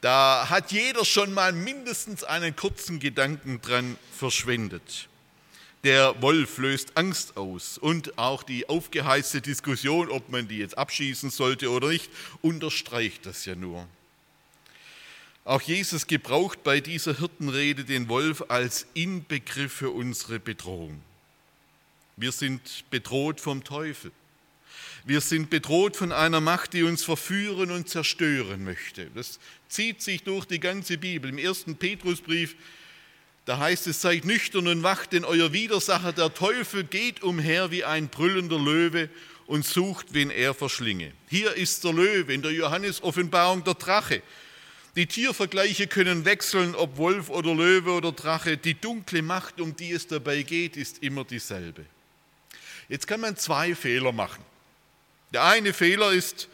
Da 0.00 0.46
hat 0.48 0.70
jeder 0.70 1.04
schon 1.04 1.34
mal 1.34 1.52
mindestens 1.52 2.22
einen 2.22 2.54
kurzen 2.54 3.00
Gedanken 3.00 3.60
dran 3.60 3.98
verschwendet. 4.16 5.08
Der 5.84 6.20
Wolf 6.22 6.56
löst 6.56 6.96
Angst 6.96 7.36
aus 7.36 7.76
und 7.76 8.16
auch 8.16 8.42
die 8.42 8.70
aufgeheizte 8.70 9.42
Diskussion, 9.42 10.08
ob 10.08 10.30
man 10.30 10.48
die 10.48 10.56
jetzt 10.56 10.78
abschießen 10.78 11.28
sollte 11.28 11.70
oder 11.70 11.88
nicht, 11.88 12.10
unterstreicht 12.40 13.26
das 13.26 13.44
ja 13.44 13.54
nur. 13.54 13.86
Auch 15.44 15.60
Jesus 15.60 16.06
gebraucht 16.06 16.64
bei 16.64 16.80
dieser 16.80 17.18
Hirtenrede 17.18 17.84
den 17.84 18.08
Wolf 18.08 18.44
als 18.48 18.86
Inbegriff 18.94 19.74
für 19.74 19.90
unsere 19.90 20.40
Bedrohung. 20.40 21.02
Wir 22.16 22.32
sind 22.32 22.84
bedroht 22.88 23.38
vom 23.38 23.62
Teufel. 23.62 24.10
Wir 25.04 25.20
sind 25.20 25.50
bedroht 25.50 25.98
von 25.98 26.12
einer 26.12 26.40
Macht, 26.40 26.72
die 26.72 26.82
uns 26.82 27.04
verführen 27.04 27.70
und 27.70 27.90
zerstören 27.90 28.64
möchte. 28.64 29.10
Das 29.14 29.38
zieht 29.68 30.00
sich 30.00 30.22
durch 30.22 30.46
die 30.46 30.60
ganze 30.60 30.96
Bibel. 30.96 31.28
Im 31.28 31.36
ersten 31.36 31.76
Petrusbrief 31.76 32.56
da 33.44 33.58
heißt 33.58 33.86
es, 33.86 34.00
seid 34.00 34.24
nüchtern 34.24 34.68
und 34.68 34.82
wacht, 34.82 35.12
denn 35.12 35.24
euer 35.24 35.52
Widersacher, 35.52 36.12
der 36.12 36.32
Teufel, 36.32 36.84
geht 36.84 37.22
umher 37.22 37.70
wie 37.70 37.84
ein 37.84 38.08
brüllender 38.08 38.58
Löwe 38.58 39.10
und 39.46 39.66
sucht, 39.66 40.08
wen 40.12 40.30
er 40.30 40.54
verschlinge. 40.54 41.12
Hier 41.28 41.54
ist 41.54 41.84
der 41.84 41.92
Löwe, 41.92 42.32
in 42.32 42.42
der 42.42 42.52
Johannes-Offenbarung 42.52 43.62
der 43.64 43.74
Drache. 43.74 44.22
Die 44.96 45.06
Tiervergleiche 45.06 45.88
können 45.88 46.24
wechseln, 46.24 46.74
ob 46.74 46.96
Wolf 46.96 47.28
oder 47.28 47.54
Löwe 47.54 47.92
oder 47.92 48.12
Drache. 48.12 48.56
Die 48.56 48.74
dunkle 48.74 49.22
Macht, 49.22 49.60
um 49.60 49.76
die 49.76 49.90
es 49.90 50.06
dabei 50.06 50.42
geht, 50.42 50.76
ist 50.76 51.02
immer 51.02 51.24
dieselbe. 51.24 51.84
Jetzt 52.88 53.06
kann 53.06 53.20
man 53.20 53.36
zwei 53.36 53.74
Fehler 53.74 54.12
machen. 54.12 54.44
Der 55.32 55.44
eine 55.44 55.72
Fehler 55.72 56.12
ist, 56.12 56.48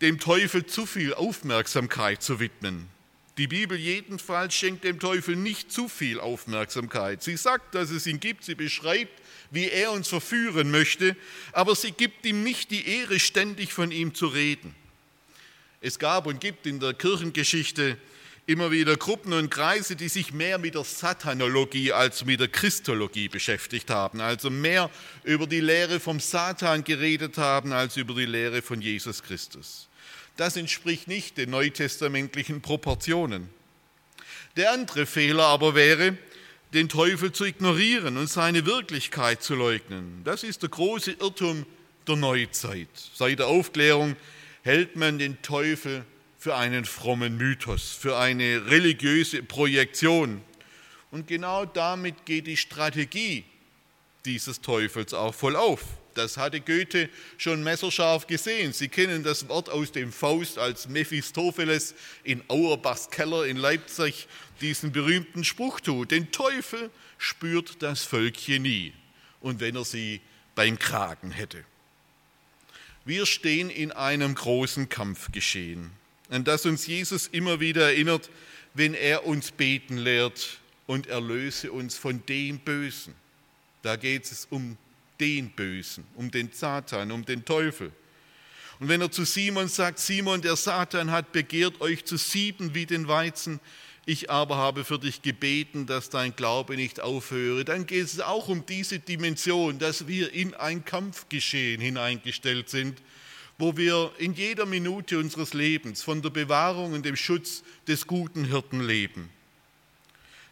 dem 0.00 0.18
Teufel 0.18 0.66
zu 0.66 0.84
viel 0.84 1.14
Aufmerksamkeit 1.14 2.22
zu 2.22 2.40
widmen. 2.40 2.88
Die 3.40 3.46
Bibel 3.46 3.78
jedenfalls 3.78 4.54
schenkt 4.54 4.84
dem 4.84 5.00
Teufel 5.00 5.34
nicht 5.34 5.72
zu 5.72 5.88
viel 5.88 6.20
Aufmerksamkeit. 6.20 7.22
Sie 7.22 7.38
sagt, 7.38 7.74
dass 7.74 7.88
es 7.88 8.06
ihn 8.06 8.20
gibt, 8.20 8.44
sie 8.44 8.54
beschreibt, 8.54 9.18
wie 9.50 9.70
er 9.70 9.92
uns 9.92 10.08
verführen 10.08 10.70
möchte, 10.70 11.16
aber 11.52 11.74
sie 11.74 11.92
gibt 11.92 12.26
ihm 12.26 12.42
nicht 12.42 12.70
die 12.70 12.86
Ehre, 12.86 13.18
ständig 13.18 13.72
von 13.72 13.92
ihm 13.92 14.14
zu 14.14 14.26
reden. 14.26 14.74
Es 15.80 15.98
gab 15.98 16.26
und 16.26 16.42
gibt 16.42 16.66
in 16.66 16.80
der 16.80 16.92
Kirchengeschichte 16.92 17.96
immer 18.44 18.70
wieder 18.72 18.98
Gruppen 18.98 19.32
und 19.32 19.50
Kreise, 19.50 19.96
die 19.96 20.08
sich 20.08 20.34
mehr 20.34 20.58
mit 20.58 20.74
der 20.74 20.84
Satanologie 20.84 21.94
als 21.94 22.26
mit 22.26 22.40
der 22.40 22.48
Christologie 22.48 23.30
beschäftigt 23.30 23.88
haben, 23.88 24.20
also 24.20 24.50
mehr 24.50 24.90
über 25.24 25.46
die 25.46 25.60
Lehre 25.60 25.98
vom 25.98 26.20
Satan 26.20 26.84
geredet 26.84 27.38
haben 27.38 27.72
als 27.72 27.96
über 27.96 28.12
die 28.12 28.26
Lehre 28.26 28.60
von 28.60 28.82
Jesus 28.82 29.22
Christus. 29.22 29.88
Das 30.36 30.56
entspricht 30.56 31.08
nicht 31.08 31.36
den 31.36 31.50
neutestamentlichen 31.50 32.60
Proportionen. 32.60 33.48
Der 34.56 34.72
andere 34.72 35.06
Fehler 35.06 35.44
aber 35.44 35.74
wäre, 35.74 36.16
den 36.72 36.88
Teufel 36.88 37.32
zu 37.32 37.44
ignorieren 37.44 38.16
und 38.16 38.28
seine 38.28 38.64
Wirklichkeit 38.66 39.42
zu 39.42 39.54
leugnen. 39.54 40.22
Das 40.24 40.44
ist 40.44 40.62
der 40.62 40.70
große 40.70 41.12
Irrtum 41.12 41.66
der 42.06 42.16
Neuzeit. 42.16 42.88
Seit 43.14 43.38
der 43.40 43.48
Aufklärung 43.48 44.16
hält 44.62 44.96
man 44.96 45.18
den 45.18 45.40
Teufel 45.42 46.04
für 46.38 46.56
einen 46.56 46.84
frommen 46.84 47.36
Mythos, 47.36 47.92
für 47.92 48.16
eine 48.16 48.66
religiöse 48.66 49.42
Projektion. 49.42 50.40
Und 51.10 51.26
genau 51.26 51.66
damit 51.66 52.24
geht 52.24 52.46
die 52.46 52.56
Strategie 52.56 53.44
dieses 54.24 54.60
Teufels 54.60 55.12
auch 55.12 55.34
voll 55.34 55.56
auf. 55.56 55.82
Das 56.14 56.36
hatte 56.36 56.60
Goethe 56.60 57.08
schon 57.38 57.62
messerscharf 57.62 58.26
gesehen. 58.26 58.72
Sie 58.72 58.88
kennen 58.88 59.22
das 59.22 59.48
Wort 59.48 59.68
aus 59.70 59.92
dem 59.92 60.12
Faust 60.12 60.58
als 60.58 60.88
Mephistopheles 60.88 61.94
in 62.24 62.42
Auerbachs 62.48 63.10
Keller 63.10 63.46
in 63.46 63.56
Leipzig 63.56 64.26
diesen 64.60 64.92
berühmten 64.92 65.44
Spruch 65.44 65.80
tut. 65.80 66.10
Den 66.10 66.32
Teufel 66.32 66.90
spürt 67.18 67.82
das 67.82 68.02
Völkchen 68.02 68.62
nie. 68.62 68.92
Und 69.40 69.60
wenn 69.60 69.76
er 69.76 69.84
sie 69.84 70.20
beim 70.54 70.78
Kragen 70.78 71.30
hätte. 71.30 71.64
Wir 73.04 73.24
stehen 73.24 73.70
in 73.70 73.92
einem 73.92 74.34
großen 74.34 74.88
Kampfgeschehen, 74.88 75.90
an 76.28 76.44
das 76.44 76.66
uns 76.66 76.86
Jesus 76.86 77.28
immer 77.28 77.58
wieder 77.58 77.86
erinnert, 77.86 78.30
wenn 78.74 78.94
er 78.94 79.26
uns 79.26 79.50
beten 79.50 79.96
lehrt 79.96 80.60
und 80.86 81.06
erlöse 81.06 81.72
uns 81.72 81.96
von 81.96 82.24
dem 82.26 82.58
Bösen. 82.58 83.14
Da 83.82 83.96
geht 83.96 84.24
es 84.24 84.46
um 84.50 84.76
den 85.20 85.50
Bösen, 85.50 86.04
um 86.16 86.30
den 86.30 86.50
Satan, 86.52 87.12
um 87.12 87.24
den 87.24 87.44
Teufel. 87.44 87.92
Und 88.80 88.88
wenn 88.88 89.02
er 89.02 89.10
zu 89.10 89.24
Simon 89.24 89.68
sagt, 89.68 89.98
Simon, 89.98 90.40
der 90.40 90.56
Satan 90.56 91.10
hat 91.10 91.32
begehrt, 91.32 91.80
euch 91.82 92.04
zu 92.06 92.16
sieben 92.16 92.74
wie 92.74 92.86
den 92.86 93.08
Weizen, 93.08 93.60
ich 94.06 94.30
aber 94.30 94.56
habe 94.56 94.84
für 94.84 94.98
dich 94.98 95.20
gebeten, 95.20 95.86
dass 95.86 96.08
dein 96.08 96.34
Glaube 96.34 96.74
nicht 96.76 97.00
aufhöre, 97.00 97.64
dann 97.64 97.86
geht 97.86 98.06
es 98.06 98.20
auch 98.20 98.48
um 98.48 98.64
diese 98.64 98.98
Dimension, 98.98 99.78
dass 99.78 100.08
wir 100.08 100.32
in 100.32 100.54
ein 100.54 100.84
Kampfgeschehen 100.84 101.80
hineingestellt 101.80 102.70
sind, 102.70 103.02
wo 103.58 103.76
wir 103.76 104.10
in 104.16 104.32
jeder 104.32 104.64
Minute 104.64 105.18
unseres 105.18 105.52
Lebens 105.52 106.02
von 106.02 106.22
der 106.22 106.30
Bewahrung 106.30 106.94
und 106.94 107.04
dem 107.04 107.16
Schutz 107.16 107.62
des 107.86 108.06
guten 108.06 108.46
Hirten 108.46 108.80
leben. 108.80 109.28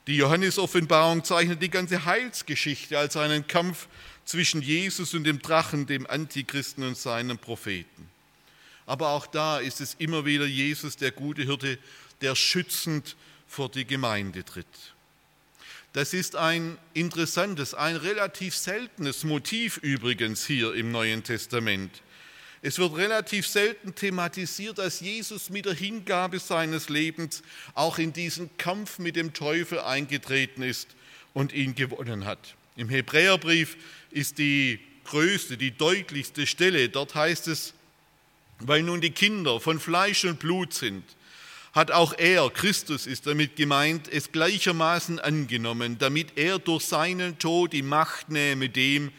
Die 0.07 0.17
Johannes-Offenbarung 0.17 1.25
zeichnet 1.25 1.63
die 1.63 1.71
ganze 1.71 2.05
Heilsgeschichte 2.05 2.99
als 2.99 3.17
einen 3.17 3.47
Kampf 3.47 3.89
zwischen 4.29 4.61
Jesus 4.61 5.15
und 5.15 5.25
dem 5.25 5.41
Drachen, 5.41 5.87
dem 5.87 6.07
Antichristen 6.07 6.85
und 6.85 6.99
seinen 6.99 7.39
Propheten. 7.39 8.11
Aber 8.85 9.09
auch 9.09 9.27
da 9.27 9.59
ist 9.59 9.81
es 9.81 9.95
immer 9.95 10.27
wieder 10.27 10.45
Jesus, 10.45 10.99
der 10.99 11.13
gute 11.13 11.45
Hirte, 11.45 11.79
der 12.21 12.35
schützend 12.35 13.17
vor 13.47 13.71
die 13.71 13.87
Gemeinde 13.87 14.45
tritt. 14.45 14.67
Das 15.95 16.13
ist 16.13 16.37
ein 16.37 16.77
interessantes, 16.93 17.73
ein 17.73 17.97
relativ 17.97 18.55
seltenes 18.55 19.25
Motiv 19.25 19.79
übrigens 19.79 20.45
hier 20.47 20.75
im 20.75 20.93
Neuen 20.93 21.25
Testament. 21.25 22.03
Es 22.61 22.79
wird 22.79 22.97
relativ 22.97 23.47
selten 23.47 23.95
thematisiert, 23.95 24.77
dass 24.77 25.01
Jesus 25.01 25.49
mit 25.49 25.65
der 25.65 25.73
Hingabe 25.73 26.39
seines 26.39 26.91
Lebens 26.91 27.43
auch 27.73 27.97
in 27.97 28.13
diesen 28.13 28.55
Kampf 28.59 28.99
mit 28.99 29.17
dem 29.17 29.33
Teufel 29.33 29.81
eingetreten 29.81 30.61
ist 30.63 30.89
und 31.33 31.55
ihn 31.55 31.75
gewonnen 31.75 32.27
hat. 32.27 32.58
Im 32.79 32.89
Hebräerbrief 32.89 33.77
ist 34.13 34.39
die 34.39 34.79
größte, 35.05 35.57
die 35.57 35.73
deutlichste 35.73 36.47
Stelle. 36.47 36.89
Dort 36.89 37.17
heißt 37.17 37.49
es, 37.49 37.75
weil 38.61 38.85
nun 38.85 39.01
die 39.01 39.11
Kinder 39.11 39.59
von 39.59 39.81
Fleisch 39.81 40.25
und 40.25 40.39
Blut 40.39 40.73
sind, 40.73 41.03
hat 41.73 41.91
auch 41.91 42.17
er, 42.17 42.49
Christus 42.51 43.09
ist 43.09 43.27
damit 43.27 43.57
gemeint, 43.57 44.07
es 44.09 44.31
gleichermaßen 44.31 45.19
angenommen, 45.19 45.99
damit 45.99 46.39
er 46.39 46.61
durch 46.61 46.85
seinen 46.85 47.39
Tod 47.41 47.73
die 47.73 47.83
Macht 47.83 48.31
nehme 48.31 48.69
dem, 48.69 49.11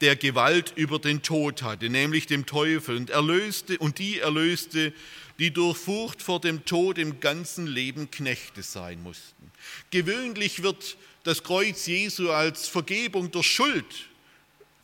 der 0.00 0.16
Gewalt 0.16 0.72
über 0.74 0.98
den 0.98 1.20
Tod 1.20 1.62
hatte, 1.62 1.90
nämlich 1.90 2.26
dem 2.26 2.46
Teufel, 2.46 2.96
und 2.96 3.10
erlöste 3.10 3.76
und 3.76 3.98
die 3.98 4.20
erlöste, 4.20 4.94
die 5.38 5.50
durch 5.50 5.76
Furcht 5.76 6.22
vor 6.22 6.40
dem 6.40 6.64
Tod 6.64 6.96
im 6.96 7.20
ganzen 7.20 7.66
Leben 7.66 8.10
Knechte 8.10 8.62
sein 8.62 9.02
mussten. 9.02 9.52
Gewöhnlich 9.90 10.62
wird 10.62 10.96
das 11.24 11.42
Kreuz 11.42 11.86
Jesu 11.86 12.30
als 12.30 12.68
Vergebung 12.68 13.30
der 13.30 13.42
Schuld 13.42 14.08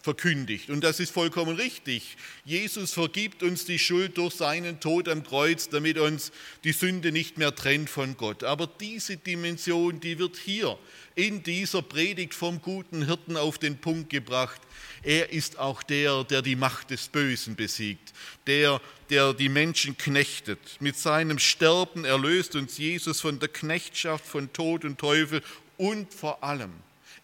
verkündigt. 0.09 0.71
Und 0.71 0.85
das 0.85 1.01
ist 1.01 1.13
vollkommen 1.13 1.57
richtig. 1.57 2.17
Jesus 2.45 2.93
vergibt 2.93 3.43
uns 3.43 3.65
die 3.65 3.79
Schuld 3.79 4.17
durch 4.17 4.35
seinen 4.35 4.81
Tod 4.81 5.09
am 5.09 5.23
Kreuz, 5.25 5.69
damit 5.69 5.99
uns 5.99 6.33
die 6.65 6.73
Sünde 6.73 7.13
nicht 7.13 7.37
mehr 7.37 7.55
trennt 7.55 7.91
von 7.91 8.17
Gott. 8.17 8.45
Aber 8.45 8.67
diese 8.81 9.17
Dimension, 9.17 10.01
die 10.01 10.19
wird 10.19 10.37
hier 10.37 10.79
in 11.15 11.43
dieser 11.43 11.83
Predigt 11.83 12.33
vom 12.33 12.63
guten 12.63 13.05
Hirten 13.05 13.37
auf 13.37 13.59
den 13.59 13.79
Punkt 13.79 14.09
gebracht. 14.09 14.61
Er 15.03 15.31
ist 15.31 15.59
auch 15.59 15.83
der, 15.83 16.25
der 16.25 16.43
die 16.43 16.57
Macht 16.57 16.91
des 16.91 17.09
Bösen 17.09 17.57
besiegt, 17.57 18.13
der, 18.47 18.81
der 19.11 19.35
die 19.35 19.49
Menschen 19.49 19.99
knechtet. 19.99 20.59
Mit 20.81 20.97
seinem 20.97 21.39
Sterben 21.39 22.05
erlöst 22.05 22.55
uns 22.57 22.79
Jesus 22.79 23.21
von 23.21 23.41
der 23.41 23.49
Knechtschaft 23.49 24.25
von 24.25 24.53
Tod 24.53 24.85
und 24.85 24.99
Teufel 24.99 25.43
und 25.79 26.13
vor 26.13 26.45
allem 26.45 26.73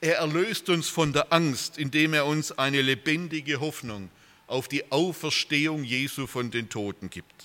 er 0.01 0.17
erlöst 0.17 0.69
uns 0.69 0.89
von 0.89 1.13
der 1.13 1.33
Angst, 1.33 1.79
indem 1.79 2.15
er 2.15 2.27
uns 2.27 2.53
eine 2.53 2.83
lebendige 2.83 3.61
Hoffnung 3.61 4.11
auf 4.47 4.69
die 4.69 4.91
Auferstehung 4.93 5.85
Jesu 5.85 6.27
von 6.27 6.51
den 6.51 6.69
Toten 6.69 7.09
gibt. 7.09 7.45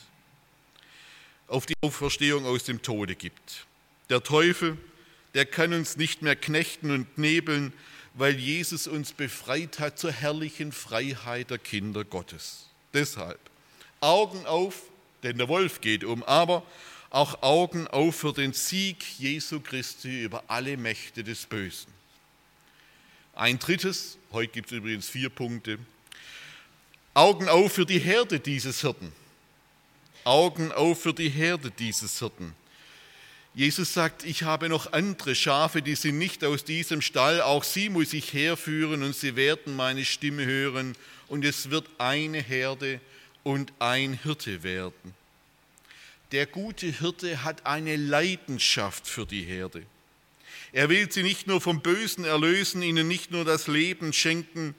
Auf 1.47 1.65
die 1.65 1.75
Auferstehung 1.81 2.45
aus 2.45 2.65
dem 2.65 2.81
Tode 2.81 3.15
gibt. 3.15 3.65
Der 4.09 4.23
Teufel, 4.23 4.77
der 5.35 5.45
kann 5.45 5.73
uns 5.73 5.95
nicht 5.97 6.21
mehr 6.21 6.35
knechten 6.35 6.91
und 6.91 7.17
nebeln, 7.17 7.71
weil 8.13 8.35
Jesus 8.35 8.87
uns 8.87 9.13
befreit 9.13 9.79
hat 9.79 9.97
zur 9.97 10.11
herrlichen 10.11 10.71
Freiheit 10.71 11.51
der 11.51 11.59
Kinder 11.59 12.03
Gottes. 12.03 12.65
Deshalb 12.93 13.39
Augen 14.01 14.45
auf, 14.45 14.81
denn 15.23 15.37
der 15.37 15.47
Wolf 15.47 15.81
geht 15.81 16.03
um, 16.03 16.23
aber 16.23 16.63
auch 17.09 17.41
Augen 17.41 17.87
auf 17.87 18.17
für 18.17 18.33
den 18.33 18.53
Sieg 18.53 19.03
Jesu 19.17 19.59
Christi 19.59 20.23
über 20.23 20.43
alle 20.47 20.77
Mächte 20.77 21.23
des 21.23 21.45
Bösen. 21.45 21.91
Ein 23.33 23.57
drittes, 23.57 24.17
heute 24.31 24.51
gibt 24.51 24.71
es 24.71 24.77
übrigens 24.77 25.09
vier 25.09 25.29
Punkte, 25.29 25.79
Augen 27.13 27.49
auf 27.49 27.73
für 27.73 27.85
die 27.85 27.99
Herde 27.99 28.39
dieses 28.39 28.81
Hirten. 28.81 29.11
Augen 30.23 30.71
auf 30.71 31.01
für 31.01 31.13
die 31.13 31.29
Herde 31.29 31.71
dieses 31.71 32.19
Hirten. 32.19 32.53
Jesus 33.55 33.93
sagt, 33.93 34.23
ich 34.25 34.43
habe 34.43 34.69
noch 34.69 34.93
andere 34.93 35.33
Schafe, 35.33 35.81
die 35.81 35.95
sind 35.95 36.19
nicht 36.19 36.43
aus 36.43 36.63
diesem 36.63 37.01
Stall, 37.01 37.41
auch 37.41 37.63
sie 37.63 37.89
muss 37.89 38.13
ich 38.13 38.31
herführen 38.33 39.01
und 39.01 39.15
sie 39.15 39.35
werden 39.35 39.75
meine 39.75 40.05
Stimme 40.05 40.45
hören 40.45 40.95
und 41.27 41.43
es 41.43 41.71
wird 41.71 41.89
eine 41.97 42.41
Herde 42.41 43.01
und 43.43 43.73
ein 43.79 44.13
Hirte 44.21 44.61
werden. 44.61 45.15
Der 46.31 46.45
gute 46.45 46.85
Hirte 46.85 47.43
hat 47.43 47.65
eine 47.65 47.95
Leidenschaft 47.95 49.07
für 49.07 49.25
die 49.25 49.41
Herde. 49.41 49.83
Er 50.71 50.87
will 50.89 51.11
sie 51.11 51.23
nicht 51.23 51.47
nur 51.47 51.59
vom 51.59 51.81
Bösen 51.81 52.23
erlösen, 52.23 52.83
ihnen 52.83 53.07
nicht 53.07 53.31
nur 53.31 53.45
das 53.45 53.65
Leben 53.65 54.13
schenken, 54.13 54.75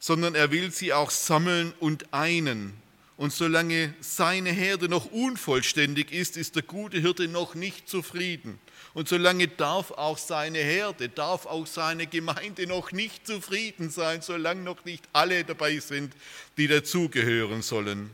sondern 0.00 0.34
er 0.34 0.50
will 0.50 0.72
sie 0.72 0.92
auch 0.92 1.10
sammeln 1.10 1.72
und 1.78 2.12
einen. 2.12 2.72
Und 3.16 3.32
solange 3.32 3.94
seine 4.00 4.50
Herde 4.50 4.88
noch 4.88 5.12
unvollständig 5.12 6.10
ist, 6.10 6.36
ist 6.36 6.56
der 6.56 6.62
gute 6.62 6.98
Hirte 6.98 7.28
noch 7.28 7.54
nicht 7.54 7.88
zufrieden. 7.88 8.58
Und 8.92 9.08
solange 9.08 9.46
darf 9.46 9.92
auch 9.92 10.18
seine 10.18 10.58
Herde, 10.58 11.08
darf 11.08 11.46
auch 11.46 11.66
seine 11.66 12.08
Gemeinde 12.08 12.66
noch 12.66 12.90
nicht 12.90 13.26
zufrieden 13.26 13.90
sein, 13.90 14.22
solange 14.22 14.62
noch 14.62 14.84
nicht 14.84 15.08
alle 15.12 15.44
dabei 15.44 15.78
sind, 15.78 16.14
die 16.56 16.66
dazugehören 16.66 17.62
sollen. 17.62 18.10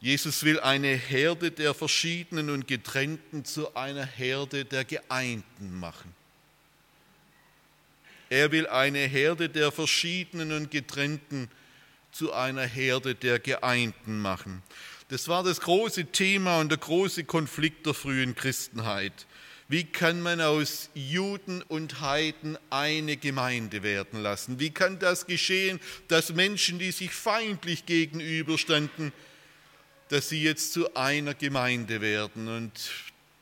Jesus 0.00 0.44
will 0.44 0.60
eine 0.60 0.94
Herde 0.94 1.50
der 1.50 1.74
verschiedenen 1.74 2.50
und 2.50 2.68
getrennten 2.68 3.44
zu 3.44 3.74
einer 3.74 4.06
Herde 4.06 4.64
der 4.64 4.84
geeinten 4.84 5.78
machen. 5.78 6.14
Er 8.30 8.52
will 8.52 8.66
eine 8.68 9.00
Herde 9.00 9.48
der 9.48 9.72
verschiedenen 9.72 10.52
und 10.52 10.70
getrennten 10.70 11.50
zu 12.12 12.32
einer 12.32 12.62
Herde 12.62 13.14
der 13.14 13.38
geeinten 13.38 14.20
machen. 14.20 14.62
Das 15.08 15.26
war 15.26 15.42
das 15.42 15.60
große 15.60 16.06
Thema 16.06 16.60
und 16.60 16.68
der 16.68 16.78
große 16.78 17.24
Konflikt 17.24 17.86
der 17.86 17.94
frühen 17.94 18.34
Christenheit. 18.34 19.26
Wie 19.70 19.84
kann 19.84 20.20
man 20.20 20.40
aus 20.40 20.90
Juden 20.94 21.62
und 21.62 22.00
Heiden 22.00 22.56
eine 22.70 23.16
Gemeinde 23.16 23.82
werden 23.82 24.22
lassen? 24.22 24.60
Wie 24.60 24.70
kann 24.70 24.98
das 24.98 25.26
geschehen, 25.26 25.80
dass 26.08 26.32
Menschen, 26.32 26.78
die 26.78 26.92
sich 26.92 27.10
feindlich 27.10 27.84
gegenüberstanden, 27.84 29.12
dass 30.08 30.28
sie 30.28 30.42
jetzt 30.42 30.72
zu 30.72 30.94
einer 30.94 31.34
Gemeinde 31.34 32.00
werden. 32.00 32.48
Und 32.48 32.72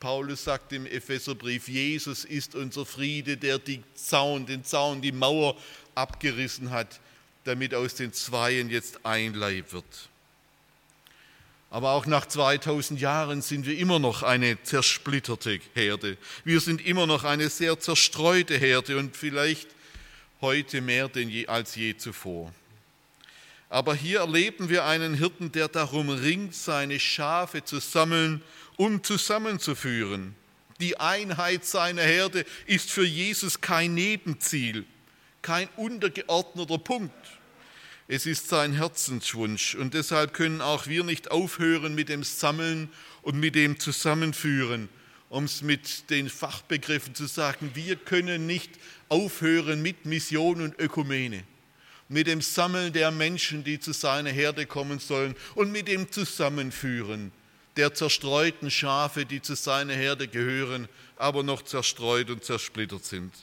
Paulus 0.01 0.45
sagt 0.45 0.73
im 0.73 0.87
Epheserbrief, 0.87 1.69
Jesus 1.69 2.25
ist 2.25 2.55
unser 2.55 2.85
Friede, 2.85 3.37
der 3.37 3.59
die 3.59 3.83
Zaun, 3.95 4.47
den 4.47 4.65
Zaun, 4.65 5.01
die 5.01 5.13
Mauer 5.13 5.57
abgerissen 5.95 6.71
hat, 6.71 7.01
damit 7.45 7.75
aus 7.75 7.95
den 7.95 8.13
Zweien 8.13 8.69
jetzt 8.69 9.05
ein 9.05 9.35
Leib 9.35 9.73
wird. 9.73 10.09
Aber 11.71 11.93
auch 11.93 12.07
nach 12.07 12.27
2000 12.27 13.01
Jahren 13.01 13.43
sind 13.43 13.67
wir 13.67 13.77
immer 13.77 13.99
noch 13.99 14.23
eine 14.23 14.63
zersplitterte 14.63 15.61
Herde. 15.75 16.17
Wir 16.45 16.61
sind 16.61 16.85
immer 16.85 17.07
noch 17.07 17.25
eine 17.25 17.51
sehr 17.51 17.79
zerstreute 17.79 18.57
Herde 18.57 18.99
und 18.99 19.17
vielleicht 19.17 19.69
heute 20.41 20.81
mehr 20.81 21.09
denn 21.09 21.29
je, 21.29 21.47
als 21.47 21.75
je 21.75 21.97
zuvor. 21.97 22.53
Aber 23.69 23.95
hier 23.95 24.21
erleben 24.21 24.69
wir 24.69 24.85
einen 24.85 25.15
Hirten, 25.15 25.51
der 25.51 25.69
darum 25.69 26.09
ringt, 26.09 26.55
seine 26.55 27.01
Schafe 27.01 27.65
zu 27.65 27.81
sammeln, 27.81 28.43
um 28.77 29.03
zusammenzuführen. 29.03 30.37
Die 30.79 31.01
Einheit 31.01 31.65
seiner 31.65 32.03
Herde 32.03 32.45
ist 32.67 32.91
für 32.91 33.05
Jesus 33.05 33.61
kein 33.61 33.95
Nebenziel, 33.95 34.85
kein 35.43 35.69
untergeordneter 35.77 36.79
Punkt. 36.79 37.15
Es 38.09 38.25
ist 38.27 38.49
sein 38.49 38.73
Herzenswunsch 38.73 39.75
und 39.75 39.95
deshalb 39.95 40.33
können 40.33 40.61
auch 40.61 40.87
wir 40.87 41.03
nicht 41.03 41.33
aufhören 41.33 41.97
mit 41.97 42.09
dem 42.09 42.23
Sammeln 42.23 42.89
und 43.23 43.41
mit 43.41 43.57
dem 43.57 43.81
Zusammenführen, 43.81 44.89
um 45.29 45.45
es 45.45 45.63
mit 45.63 46.09
den 46.11 46.29
Fachbegriffen 46.29 47.17
zu 47.17 47.27
sagen. 47.27 47.73
Wir 47.75 47.97
können 47.97 48.47
nicht 48.47 48.71
aufhören 49.09 49.83
mit 49.83 50.07
Mission 50.07 50.61
und 50.61 50.79
Ökumene 50.79 51.43
mit 52.09 52.27
dem 52.27 52.41
Sammeln 52.41 52.93
der 52.93 53.11
Menschen, 53.11 53.65
die 53.65 53.81
zu 53.81 53.93
seiner 53.93 54.31
Herde 54.31 54.67
kommen 54.67 54.99
sollen 54.99 55.35
und 55.55 55.73
mit 55.73 55.89
dem 55.89 56.11
Zusammenführen 56.11 57.33
der 57.77 57.93
zerstreuten 57.95 58.71
Schafe, 58.71 59.27
die 59.27 59.43
zu 59.43 59.55
seiner 59.55 59.93
Herde 59.95 60.29
gehören, 60.29 60.89
aber 61.17 61.43
noch 61.43 61.63
zerstreut 61.63 62.31
und 62.31 62.45
zersplittert 62.45 63.05
sind. 63.05 63.35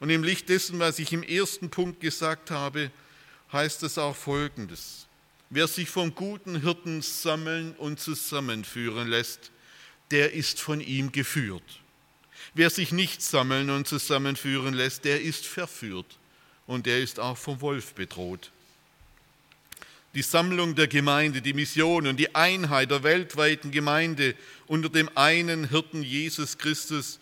Und 0.00 0.10
im 0.10 0.24
Licht 0.24 0.48
dessen, 0.48 0.78
was 0.78 0.98
ich 0.98 1.12
im 1.12 1.22
ersten 1.22 1.70
Punkt 1.70 2.00
gesagt 2.00 2.50
habe, 2.50 2.90
heißt 3.52 3.82
es 3.82 3.98
auch 3.98 4.16
Folgendes. 4.16 5.06
Wer 5.50 5.68
sich 5.68 5.90
vom 5.90 6.14
guten 6.14 6.60
Hirten 6.60 7.02
sammeln 7.02 7.74
und 7.74 8.00
zusammenführen 8.00 9.08
lässt, 9.08 9.50
der 10.10 10.32
ist 10.32 10.60
von 10.60 10.80
ihm 10.80 11.12
geführt. 11.12 11.80
Wer 12.54 12.70
sich 12.70 12.92
nicht 12.92 13.22
sammeln 13.22 13.70
und 13.70 13.86
zusammenführen 13.86 14.74
lässt, 14.74 15.04
der 15.04 15.20
ist 15.20 15.46
verführt 15.46 16.18
und 16.66 16.86
er 16.86 17.00
ist 17.00 17.20
auch 17.20 17.36
vom 17.36 17.60
Wolf 17.60 17.94
bedroht. 17.94 18.50
Die 20.14 20.22
Sammlung 20.22 20.74
der 20.74 20.88
Gemeinde, 20.88 21.42
die 21.42 21.52
Mission 21.52 22.06
und 22.06 22.16
die 22.16 22.34
Einheit 22.34 22.90
der 22.90 23.02
weltweiten 23.02 23.70
Gemeinde 23.70 24.34
unter 24.66 24.88
dem 24.88 25.10
einen 25.14 25.68
Hirten 25.68 26.02
Jesus 26.02 26.56
Christus, 26.56 27.18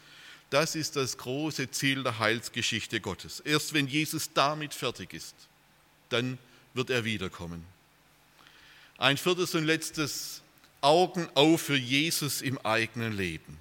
das 0.51 0.77
ist 0.77 0.95
das 0.95 1.19
große 1.19 1.71
Ziel 1.73 2.05
der 2.05 2.21
Heilsgeschichte 2.21 3.01
Gottes. 3.01 3.41
Erst 3.41 3.75
wenn 3.75 3.89
Jesus 3.89 4.33
damit 4.33 4.73
fertig 4.73 5.13
ist, 5.13 5.35
dann 6.11 6.39
wird 6.75 6.91
er 6.91 7.05
wiederkommen. 7.05 7.65
Ein 8.99 9.17
viertes 9.17 9.57
und 9.57 9.65
letztes 9.65 10.43
Augen 10.81 11.29
auf 11.35 11.63
für 11.63 11.77
Jesus 11.77 12.43
im 12.43 12.59
eigenen 12.59 13.17
Leben. 13.17 13.59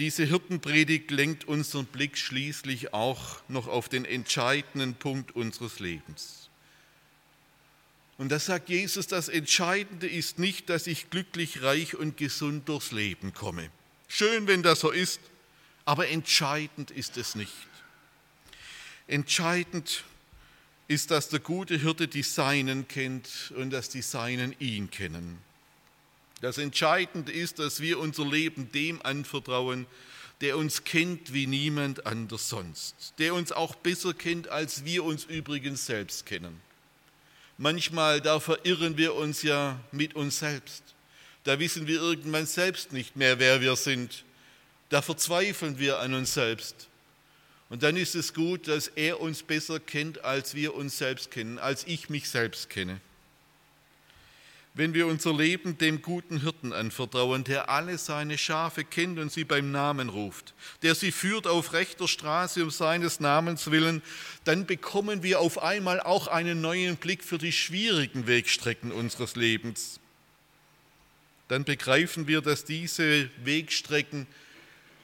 Diese 0.00 0.24
Hirtenpredigt 0.24 1.10
lenkt 1.10 1.44
unseren 1.44 1.84
Blick 1.84 2.16
schließlich 2.16 2.94
auch 2.94 3.42
noch 3.48 3.68
auf 3.68 3.90
den 3.90 4.06
entscheidenden 4.06 4.94
Punkt 4.94 5.32
unseres 5.32 5.78
Lebens. 5.78 6.48
Und 8.16 8.30
da 8.30 8.38
sagt 8.38 8.70
Jesus, 8.70 9.08
das 9.08 9.28
Entscheidende 9.28 10.08
ist 10.08 10.38
nicht, 10.38 10.70
dass 10.70 10.86
ich 10.86 11.10
glücklich, 11.10 11.60
reich 11.60 11.96
und 11.96 12.16
gesund 12.16 12.66
durchs 12.70 12.92
Leben 12.92 13.34
komme. 13.34 13.70
Schön, 14.08 14.46
wenn 14.46 14.62
das 14.62 14.80
so 14.80 14.90
ist, 14.90 15.20
aber 15.84 16.08
entscheidend 16.08 16.90
ist 16.90 17.18
es 17.18 17.34
nicht. 17.34 17.52
Entscheidend 19.06 20.04
ist, 20.88 21.10
dass 21.10 21.28
der 21.28 21.40
gute 21.40 21.76
Hirte 21.76 22.08
die 22.08 22.22
Seinen 22.22 22.88
kennt 22.88 23.52
und 23.54 23.68
dass 23.68 23.90
die 23.90 24.00
Seinen 24.00 24.54
ihn 24.60 24.90
kennen. 24.90 25.49
Das 26.40 26.56
Entscheidende 26.56 27.32
ist, 27.32 27.58
dass 27.58 27.80
wir 27.80 27.98
unser 27.98 28.24
Leben 28.24 28.72
dem 28.72 29.02
anvertrauen, 29.02 29.86
der 30.40 30.56
uns 30.56 30.84
kennt 30.84 31.34
wie 31.34 31.46
niemand 31.46 32.06
anders 32.06 32.48
sonst, 32.48 33.12
der 33.18 33.34
uns 33.34 33.52
auch 33.52 33.74
besser 33.74 34.14
kennt, 34.14 34.48
als 34.48 34.84
wir 34.86 35.04
uns 35.04 35.24
übrigens 35.24 35.84
selbst 35.84 36.24
kennen. 36.24 36.60
Manchmal, 37.58 38.22
da 38.22 38.40
verirren 38.40 38.96
wir 38.96 39.14
uns 39.14 39.42
ja 39.42 39.78
mit 39.92 40.14
uns 40.14 40.38
selbst. 40.38 40.82
Da 41.44 41.58
wissen 41.58 41.86
wir 41.86 42.00
irgendwann 42.00 42.46
selbst 42.46 42.92
nicht 42.92 43.16
mehr, 43.16 43.38
wer 43.38 43.60
wir 43.60 43.76
sind. 43.76 44.24
Da 44.88 45.02
verzweifeln 45.02 45.78
wir 45.78 45.98
an 45.98 46.14
uns 46.14 46.32
selbst. 46.32 46.88
Und 47.68 47.82
dann 47.82 47.96
ist 47.96 48.14
es 48.14 48.32
gut, 48.32 48.66
dass 48.66 48.88
er 48.88 49.20
uns 49.20 49.42
besser 49.42 49.78
kennt, 49.78 50.24
als 50.24 50.54
wir 50.54 50.74
uns 50.74 50.96
selbst 50.96 51.30
kennen, 51.30 51.58
als 51.58 51.86
ich 51.86 52.08
mich 52.08 52.30
selbst 52.30 52.70
kenne 52.70 53.00
wenn 54.74 54.94
wir 54.94 55.06
unser 55.08 55.34
Leben 55.34 55.78
dem 55.78 56.00
guten 56.00 56.40
Hirten 56.42 56.72
anvertrauen, 56.72 57.42
der 57.44 57.68
alle 57.70 57.98
seine 57.98 58.38
Schafe 58.38 58.84
kennt 58.84 59.18
und 59.18 59.32
sie 59.32 59.44
beim 59.44 59.72
Namen 59.72 60.08
ruft, 60.08 60.54
der 60.82 60.94
sie 60.94 61.10
führt 61.10 61.46
auf 61.46 61.72
rechter 61.72 62.06
Straße 62.06 62.62
um 62.62 62.70
seines 62.70 63.18
Namens 63.18 63.70
willen, 63.70 64.02
dann 64.44 64.66
bekommen 64.66 65.22
wir 65.22 65.40
auf 65.40 65.62
einmal 65.62 66.00
auch 66.00 66.28
einen 66.28 66.60
neuen 66.60 66.96
Blick 66.96 67.24
für 67.24 67.38
die 67.38 67.52
schwierigen 67.52 68.26
Wegstrecken 68.26 68.92
unseres 68.92 69.34
Lebens. 69.34 69.98
Dann 71.48 71.64
begreifen 71.64 72.28
wir, 72.28 72.40
dass 72.40 72.64
diese 72.64 73.28
Wegstrecken 73.42 74.28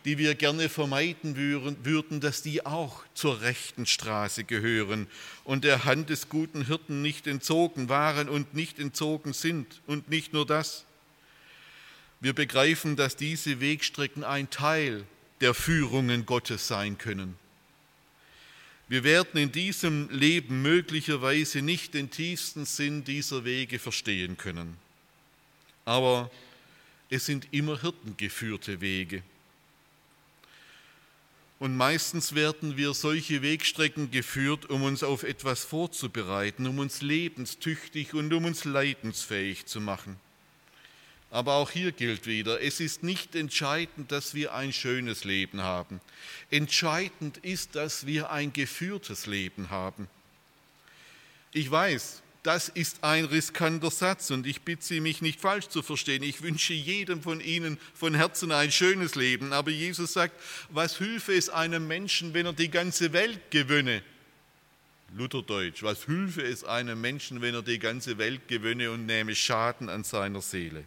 die 0.07 0.19
wir 0.19 0.37
gerne 0.37 0.69
vermeiden 0.69 1.37
würden, 1.37 2.21
dass 2.21 2.41
die 2.41 2.65
auch 2.65 3.03
zur 3.15 3.41
rechten 3.41 3.87
Straße 3.87 4.45
gehören 4.45 5.09
und 5.43 5.65
der 5.65 5.85
Hand 5.85 6.11
des 6.11 6.29
guten 6.29 6.65
Hirten 6.65 7.03
nicht 7.03 7.27
entzogen 7.27 7.89
waren 7.89 8.29
und 8.29 8.55
nicht 8.55 8.79
entzogen 8.79 9.33
sind. 9.33 9.83
Und 9.89 10.09
nicht 10.09 10.33
nur 10.33 10.47
das. 10.47 10.85
Wir 12.21 12.35
begreifen, 12.35 12.95
dass 12.95 13.17
diese 13.17 13.61
Wegstrecken 13.61 14.23
ein 14.23 14.49
Teil 14.49 15.05
der 15.41 15.55
Führungen 15.55 16.25
Gottes 16.25 16.69
sein 16.69 16.99
können. 16.99 17.37
Wir 18.87 19.03
werden 19.03 19.41
in 19.41 19.51
diesem 19.51 20.09
Leben 20.11 20.63
möglicherweise 20.63 21.63
nicht 21.63 21.95
den 21.95 22.13
tiefsten 22.13 22.65
Sinn 22.65 23.03
dieser 23.03 23.45
Wege 23.45 23.81
verstehen 23.81 24.37
können. 24.37 24.77
Aber 25.85 26.31
es 27.11 27.27
sind 27.27 27.49
immer 27.51 27.81
hirtengeführte 27.81 28.81
Wege. 28.81 29.25
Und 31.59 31.77
meistens 31.77 32.35
werden 32.35 32.77
wir 32.77 32.93
solche 32.93 33.41
Wegstrecken 33.41 34.11
geführt, 34.11 34.69
um 34.69 34.83
uns 34.83 35.03
auf 35.03 35.23
etwas 35.23 35.65
vorzubereiten, 35.65 36.67
um 36.67 36.79
uns 36.79 37.01
lebenstüchtig 37.01 38.13
und 38.13 38.33
um 38.35 38.45
uns 38.45 38.65
leidensfähig 38.65 39.65
zu 39.65 39.81
machen. 39.81 40.19
Aber 41.31 41.55
auch 41.55 41.71
hier 41.71 41.93
gilt 41.93 42.27
wieder, 42.27 42.61
es 42.61 42.79
ist 42.79 43.03
nicht 43.03 43.35
entscheidend, 43.35 44.13
dass 44.13 44.35
wir 44.35 44.55
ein 44.55 44.73
schönes 44.73 45.25
Leben 45.25 45.63
haben. 45.63 46.01
Entscheidend 46.51 47.39
ist, 47.39 47.75
dass 47.75 48.07
wir 48.07 48.31
ein 48.31 48.53
geführtes 48.53 49.27
Leben 49.27 49.71
haben. 49.71 50.09
Ich 51.53 51.71
weiß, 51.71 52.23
das 52.47 52.69
ist 52.69 53.03
ein 53.03 53.25
riskanter 53.25 53.91
Satz 53.91 54.31
und 54.31 54.47
ich 54.47 54.63
bitte 54.63 54.85
Sie, 54.85 55.01
mich 55.01 55.21
nicht 55.21 55.41
falsch 55.41 55.67
zu 55.67 55.83
verstehen. 55.83 56.23
Ich 56.23 56.43
wünsche 56.43 56.75
jedem 56.75 57.21
von 57.21 57.41
Ihnen 57.41 57.77
von 57.93 58.15
Herzen 58.15 58.53
ein 58.53 58.71
schönes 58.71 59.17
Leben. 59.17 59.53
Aber 59.53 59.73
Jesus 59.73 60.13
sagt, 60.13 60.41
was 60.71 61.01
hülfe 61.01 61.35
es 61.35 61.49
einem 61.49 61.89
Menschen, 61.89 62.35
wenn 62.35 62.47
er 62.47 62.53
die 62.53 62.71
ganze 62.71 63.13
Welt 63.13 63.51
gewönne? 63.51 64.01
Lutherdeutsch, 65.17 65.83
was 65.83 66.07
hülfe 66.07 66.43
es 66.43 66.63
einem 66.63 67.01
Menschen, 67.01 67.43
wenn 67.43 67.55
er 67.55 67.63
die 67.63 67.81
ganze 67.81 68.17
Welt 68.17 68.47
gewönne 68.47 68.93
und 68.93 69.07
nehme 69.07 69.35
Schaden 69.35 69.89
an 69.89 70.05
seiner 70.05 70.41
Seele? 70.41 70.85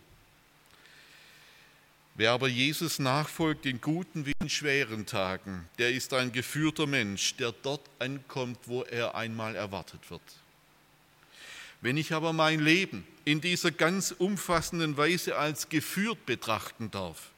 Wer 2.16 2.32
aber 2.32 2.48
Jesus 2.48 3.00
nachfolgt 3.00 3.66
in 3.66 3.82
guten 3.82 4.26
wie 4.26 4.34
in 4.40 4.50
schweren 4.50 5.06
Tagen, 5.06 5.68
der 5.78 5.92
ist 5.92 6.14
ein 6.14 6.32
geführter 6.32 6.88
Mensch, 6.88 7.36
der 7.36 7.52
dort 7.52 7.90
ankommt, 8.00 8.60
wo 8.66 8.84
er 8.84 9.16
einmal 9.16 9.56
erwartet 9.58 10.10
wird. 10.10 10.22
Wenn 11.82 11.98
ich 11.98 12.14
aber 12.14 12.34
mein 12.34 12.60
Leben 12.60 13.06
in 13.26 13.42
dieser 13.42 13.72
ganz 13.72 14.12
umfassenden 14.18 14.98
Weise 14.98 15.38
als 15.38 15.70
geführt 15.70 16.26
betrachten 16.26 16.92
darf, 16.92 17.32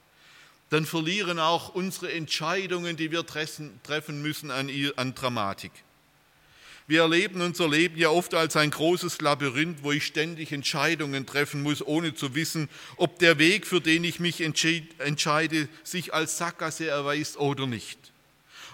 dann 0.69 0.86
verlieren 0.86 1.38
auch 1.38 1.75
unsere 1.75 2.12
Entscheidungen, 2.12 2.95
die 2.95 3.12
wir 3.12 3.25
treffen 3.25 4.21
müssen, 4.21 4.51
an, 4.51 4.71
an 4.95 5.13
Dramatik. 5.13 5.71
Wir 6.88 7.01
erleben 7.01 7.41
unser 7.41 7.69
Leben 7.69 7.97
ja 7.97 8.10
oft 8.10 8.34
als 8.34 8.58
ein 8.58 8.71
großes 8.71 9.21
Labyrinth, 9.21 9.84
wo 9.84 9.91
ich 9.91 10.06
ständig 10.06 10.51
Entscheidungen 10.51 11.25
treffen 11.25 11.62
muss, 11.62 11.86
ohne 11.86 12.15
zu 12.15 12.36
wissen, 12.36 12.69
ob 12.97 13.19
der 13.19 13.38
Weg, 13.38 13.67
für 13.67 13.80
den 13.80 14.04
ich 14.04 14.19
mich 14.19 14.41
entscheide, 14.41 15.69
sich 15.84 16.13
als 16.13 16.38
Sackgasse 16.38 16.88
erweist 16.88 17.38
oder 17.38 17.67
nicht. 17.67 18.11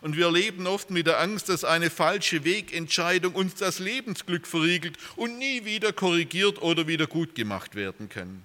Und 0.02 0.16
wir 0.16 0.32
leben 0.32 0.68
oft 0.68 0.92
mit 0.92 1.08
der 1.08 1.20
Angst, 1.20 1.50
dass 1.50 1.64
eine 1.64 1.90
falsche 1.90 2.44
Wegentscheidung 2.44 3.34
uns 3.34 3.56
das 3.56 3.80
Lebensglück 3.80 4.48
verriegelt 4.48 4.98
und 5.16 5.38
nie 5.38 5.66
wieder 5.66 5.94
korrigiert 5.94 6.62
oder 6.62 6.88
wieder 6.88 7.08
gut 7.08 7.36
gemacht 7.36 7.76
werden 7.76 8.10
kann. 8.10 8.44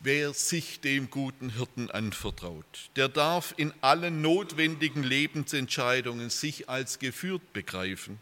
Wer 0.00 0.34
sich 0.34 0.80
dem 0.80 1.10
guten 1.10 1.50
Hirten 1.50 1.90
anvertraut, 1.90 2.90
der 2.96 3.08
darf 3.08 3.54
in 3.56 3.72
allen 3.80 4.20
notwendigen 4.20 5.02
Lebensentscheidungen 5.02 6.30
sich 6.30 6.68
als 6.68 6.98
geführt 6.98 7.52
begreifen. 7.52 8.18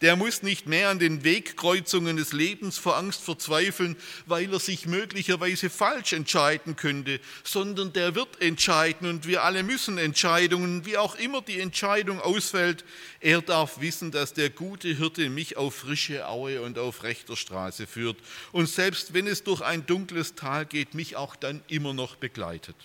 Der 0.00 0.16
muss 0.16 0.42
nicht 0.42 0.66
mehr 0.66 0.90
an 0.90 0.98
den 0.98 1.24
Wegkreuzungen 1.24 2.16
des 2.16 2.32
Lebens 2.32 2.78
vor 2.78 2.96
Angst 2.96 3.22
verzweifeln, 3.22 3.96
weil 4.26 4.52
er 4.52 4.58
sich 4.58 4.86
möglicherweise 4.86 5.70
falsch 5.70 6.12
entscheiden 6.12 6.76
könnte, 6.76 7.20
sondern 7.42 7.92
der 7.92 8.14
wird 8.14 8.40
entscheiden 8.40 9.08
und 9.08 9.26
wir 9.26 9.44
alle 9.44 9.62
müssen 9.62 9.98
Entscheidungen, 9.98 10.84
wie 10.84 10.96
auch 10.96 11.14
immer 11.16 11.42
die 11.42 11.60
Entscheidung 11.60 12.20
ausfällt. 12.20 12.84
Er 13.20 13.42
darf 13.42 13.80
wissen, 13.80 14.10
dass 14.10 14.34
der 14.34 14.50
gute 14.50 14.88
Hirte 14.88 15.30
mich 15.30 15.56
auf 15.56 15.74
frische 15.74 16.28
Aue 16.28 16.60
und 16.62 16.78
auf 16.78 17.02
rechter 17.02 17.36
Straße 17.36 17.86
führt 17.86 18.16
und 18.52 18.68
selbst 18.68 19.14
wenn 19.14 19.26
es 19.26 19.44
durch 19.44 19.60
ein 19.60 19.86
dunkles 19.86 20.34
Tal 20.34 20.66
geht, 20.66 20.94
mich 20.94 21.16
auch 21.16 21.36
dann 21.36 21.62
immer 21.68 21.94
noch 21.94 22.16
begleitet. 22.16 22.76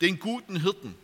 Den 0.00 0.18
guten 0.18 0.60
Hirten, 0.60 0.94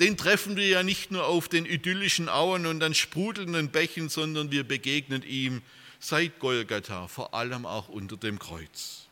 den 0.00 0.16
treffen 0.16 0.56
wir 0.56 0.66
ja 0.66 0.82
nicht 0.82 1.10
nur 1.10 1.26
auf 1.26 1.48
den 1.48 1.66
idyllischen 1.66 2.28
Auen 2.28 2.66
und 2.66 2.82
an 2.82 2.94
sprudelnden 2.94 3.68
Bächen, 3.70 4.08
sondern 4.08 4.50
wir 4.50 4.64
begegnen 4.64 5.22
ihm 5.22 5.62
seit 6.00 6.38
Golgatha, 6.40 7.06
vor 7.08 7.32
allem 7.34 7.64
auch 7.64 7.88
unter 7.88 8.16
dem 8.16 8.38
Kreuz. 8.38 9.06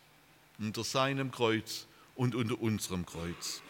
Unter 0.58 0.84
seinem 0.84 1.30
Kreuz 1.30 1.86
und 2.14 2.34
unter 2.34 2.60
unserem 2.60 3.06
Kreuz. 3.06 3.62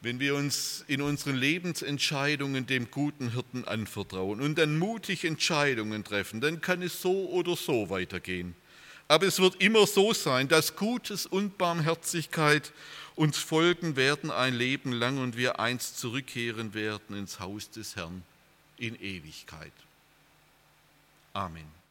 Wenn 0.00 0.18
wir 0.18 0.34
uns 0.34 0.84
in 0.88 1.00
unseren 1.00 1.36
Lebensentscheidungen 1.36 2.66
dem 2.66 2.90
guten 2.90 3.32
Hirten 3.32 3.64
anvertrauen 3.64 4.40
und 4.40 4.58
dann 4.58 4.78
mutig 4.78 5.24
Entscheidungen 5.24 6.02
treffen, 6.02 6.40
dann 6.40 6.60
kann 6.60 6.82
es 6.82 7.00
so 7.00 7.30
oder 7.30 7.54
so 7.54 7.88
weitergehen. 7.88 8.56
Aber 9.06 9.26
es 9.26 9.38
wird 9.38 9.62
immer 9.62 9.86
so 9.86 10.12
sein, 10.12 10.48
dass 10.48 10.74
Gutes 10.74 11.26
und 11.26 11.58
Barmherzigkeit 11.58 12.72
uns 13.16 13.38
folgen 13.38 13.96
werden 13.96 14.30
ein 14.30 14.54
Leben 14.54 14.92
lang 14.92 15.18
und 15.18 15.36
wir 15.36 15.60
einst 15.60 15.98
zurückkehren 15.98 16.74
werden 16.74 17.16
ins 17.16 17.40
Haus 17.40 17.70
des 17.70 17.96
Herrn 17.96 18.22
in 18.78 19.00
Ewigkeit. 19.00 19.72
Amen. 21.32 21.82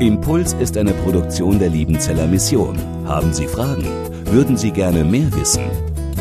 Impuls 0.00 0.54
ist 0.54 0.78
eine 0.78 0.94
Produktion 0.94 1.58
der 1.58 1.68
Liebenzeller 1.68 2.26
Mission. 2.26 2.78
Haben 3.06 3.34
Sie 3.34 3.46
Fragen? 3.46 3.84
Würden 4.26 4.56
Sie 4.56 4.70
gerne 4.70 5.04
mehr 5.04 5.30
wissen? 5.34 5.64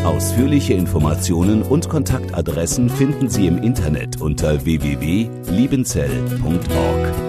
Ausführliche 0.04 0.74
Informationen 0.74 1.62
und 1.62 1.88
Kontaktadressen 1.88 2.90
finden 2.90 3.30
Sie 3.30 3.48
im 3.48 3.62
Internet 3.62 4.20
unter 4.22 4.66
www.liebenzell.org. 4.66 7.29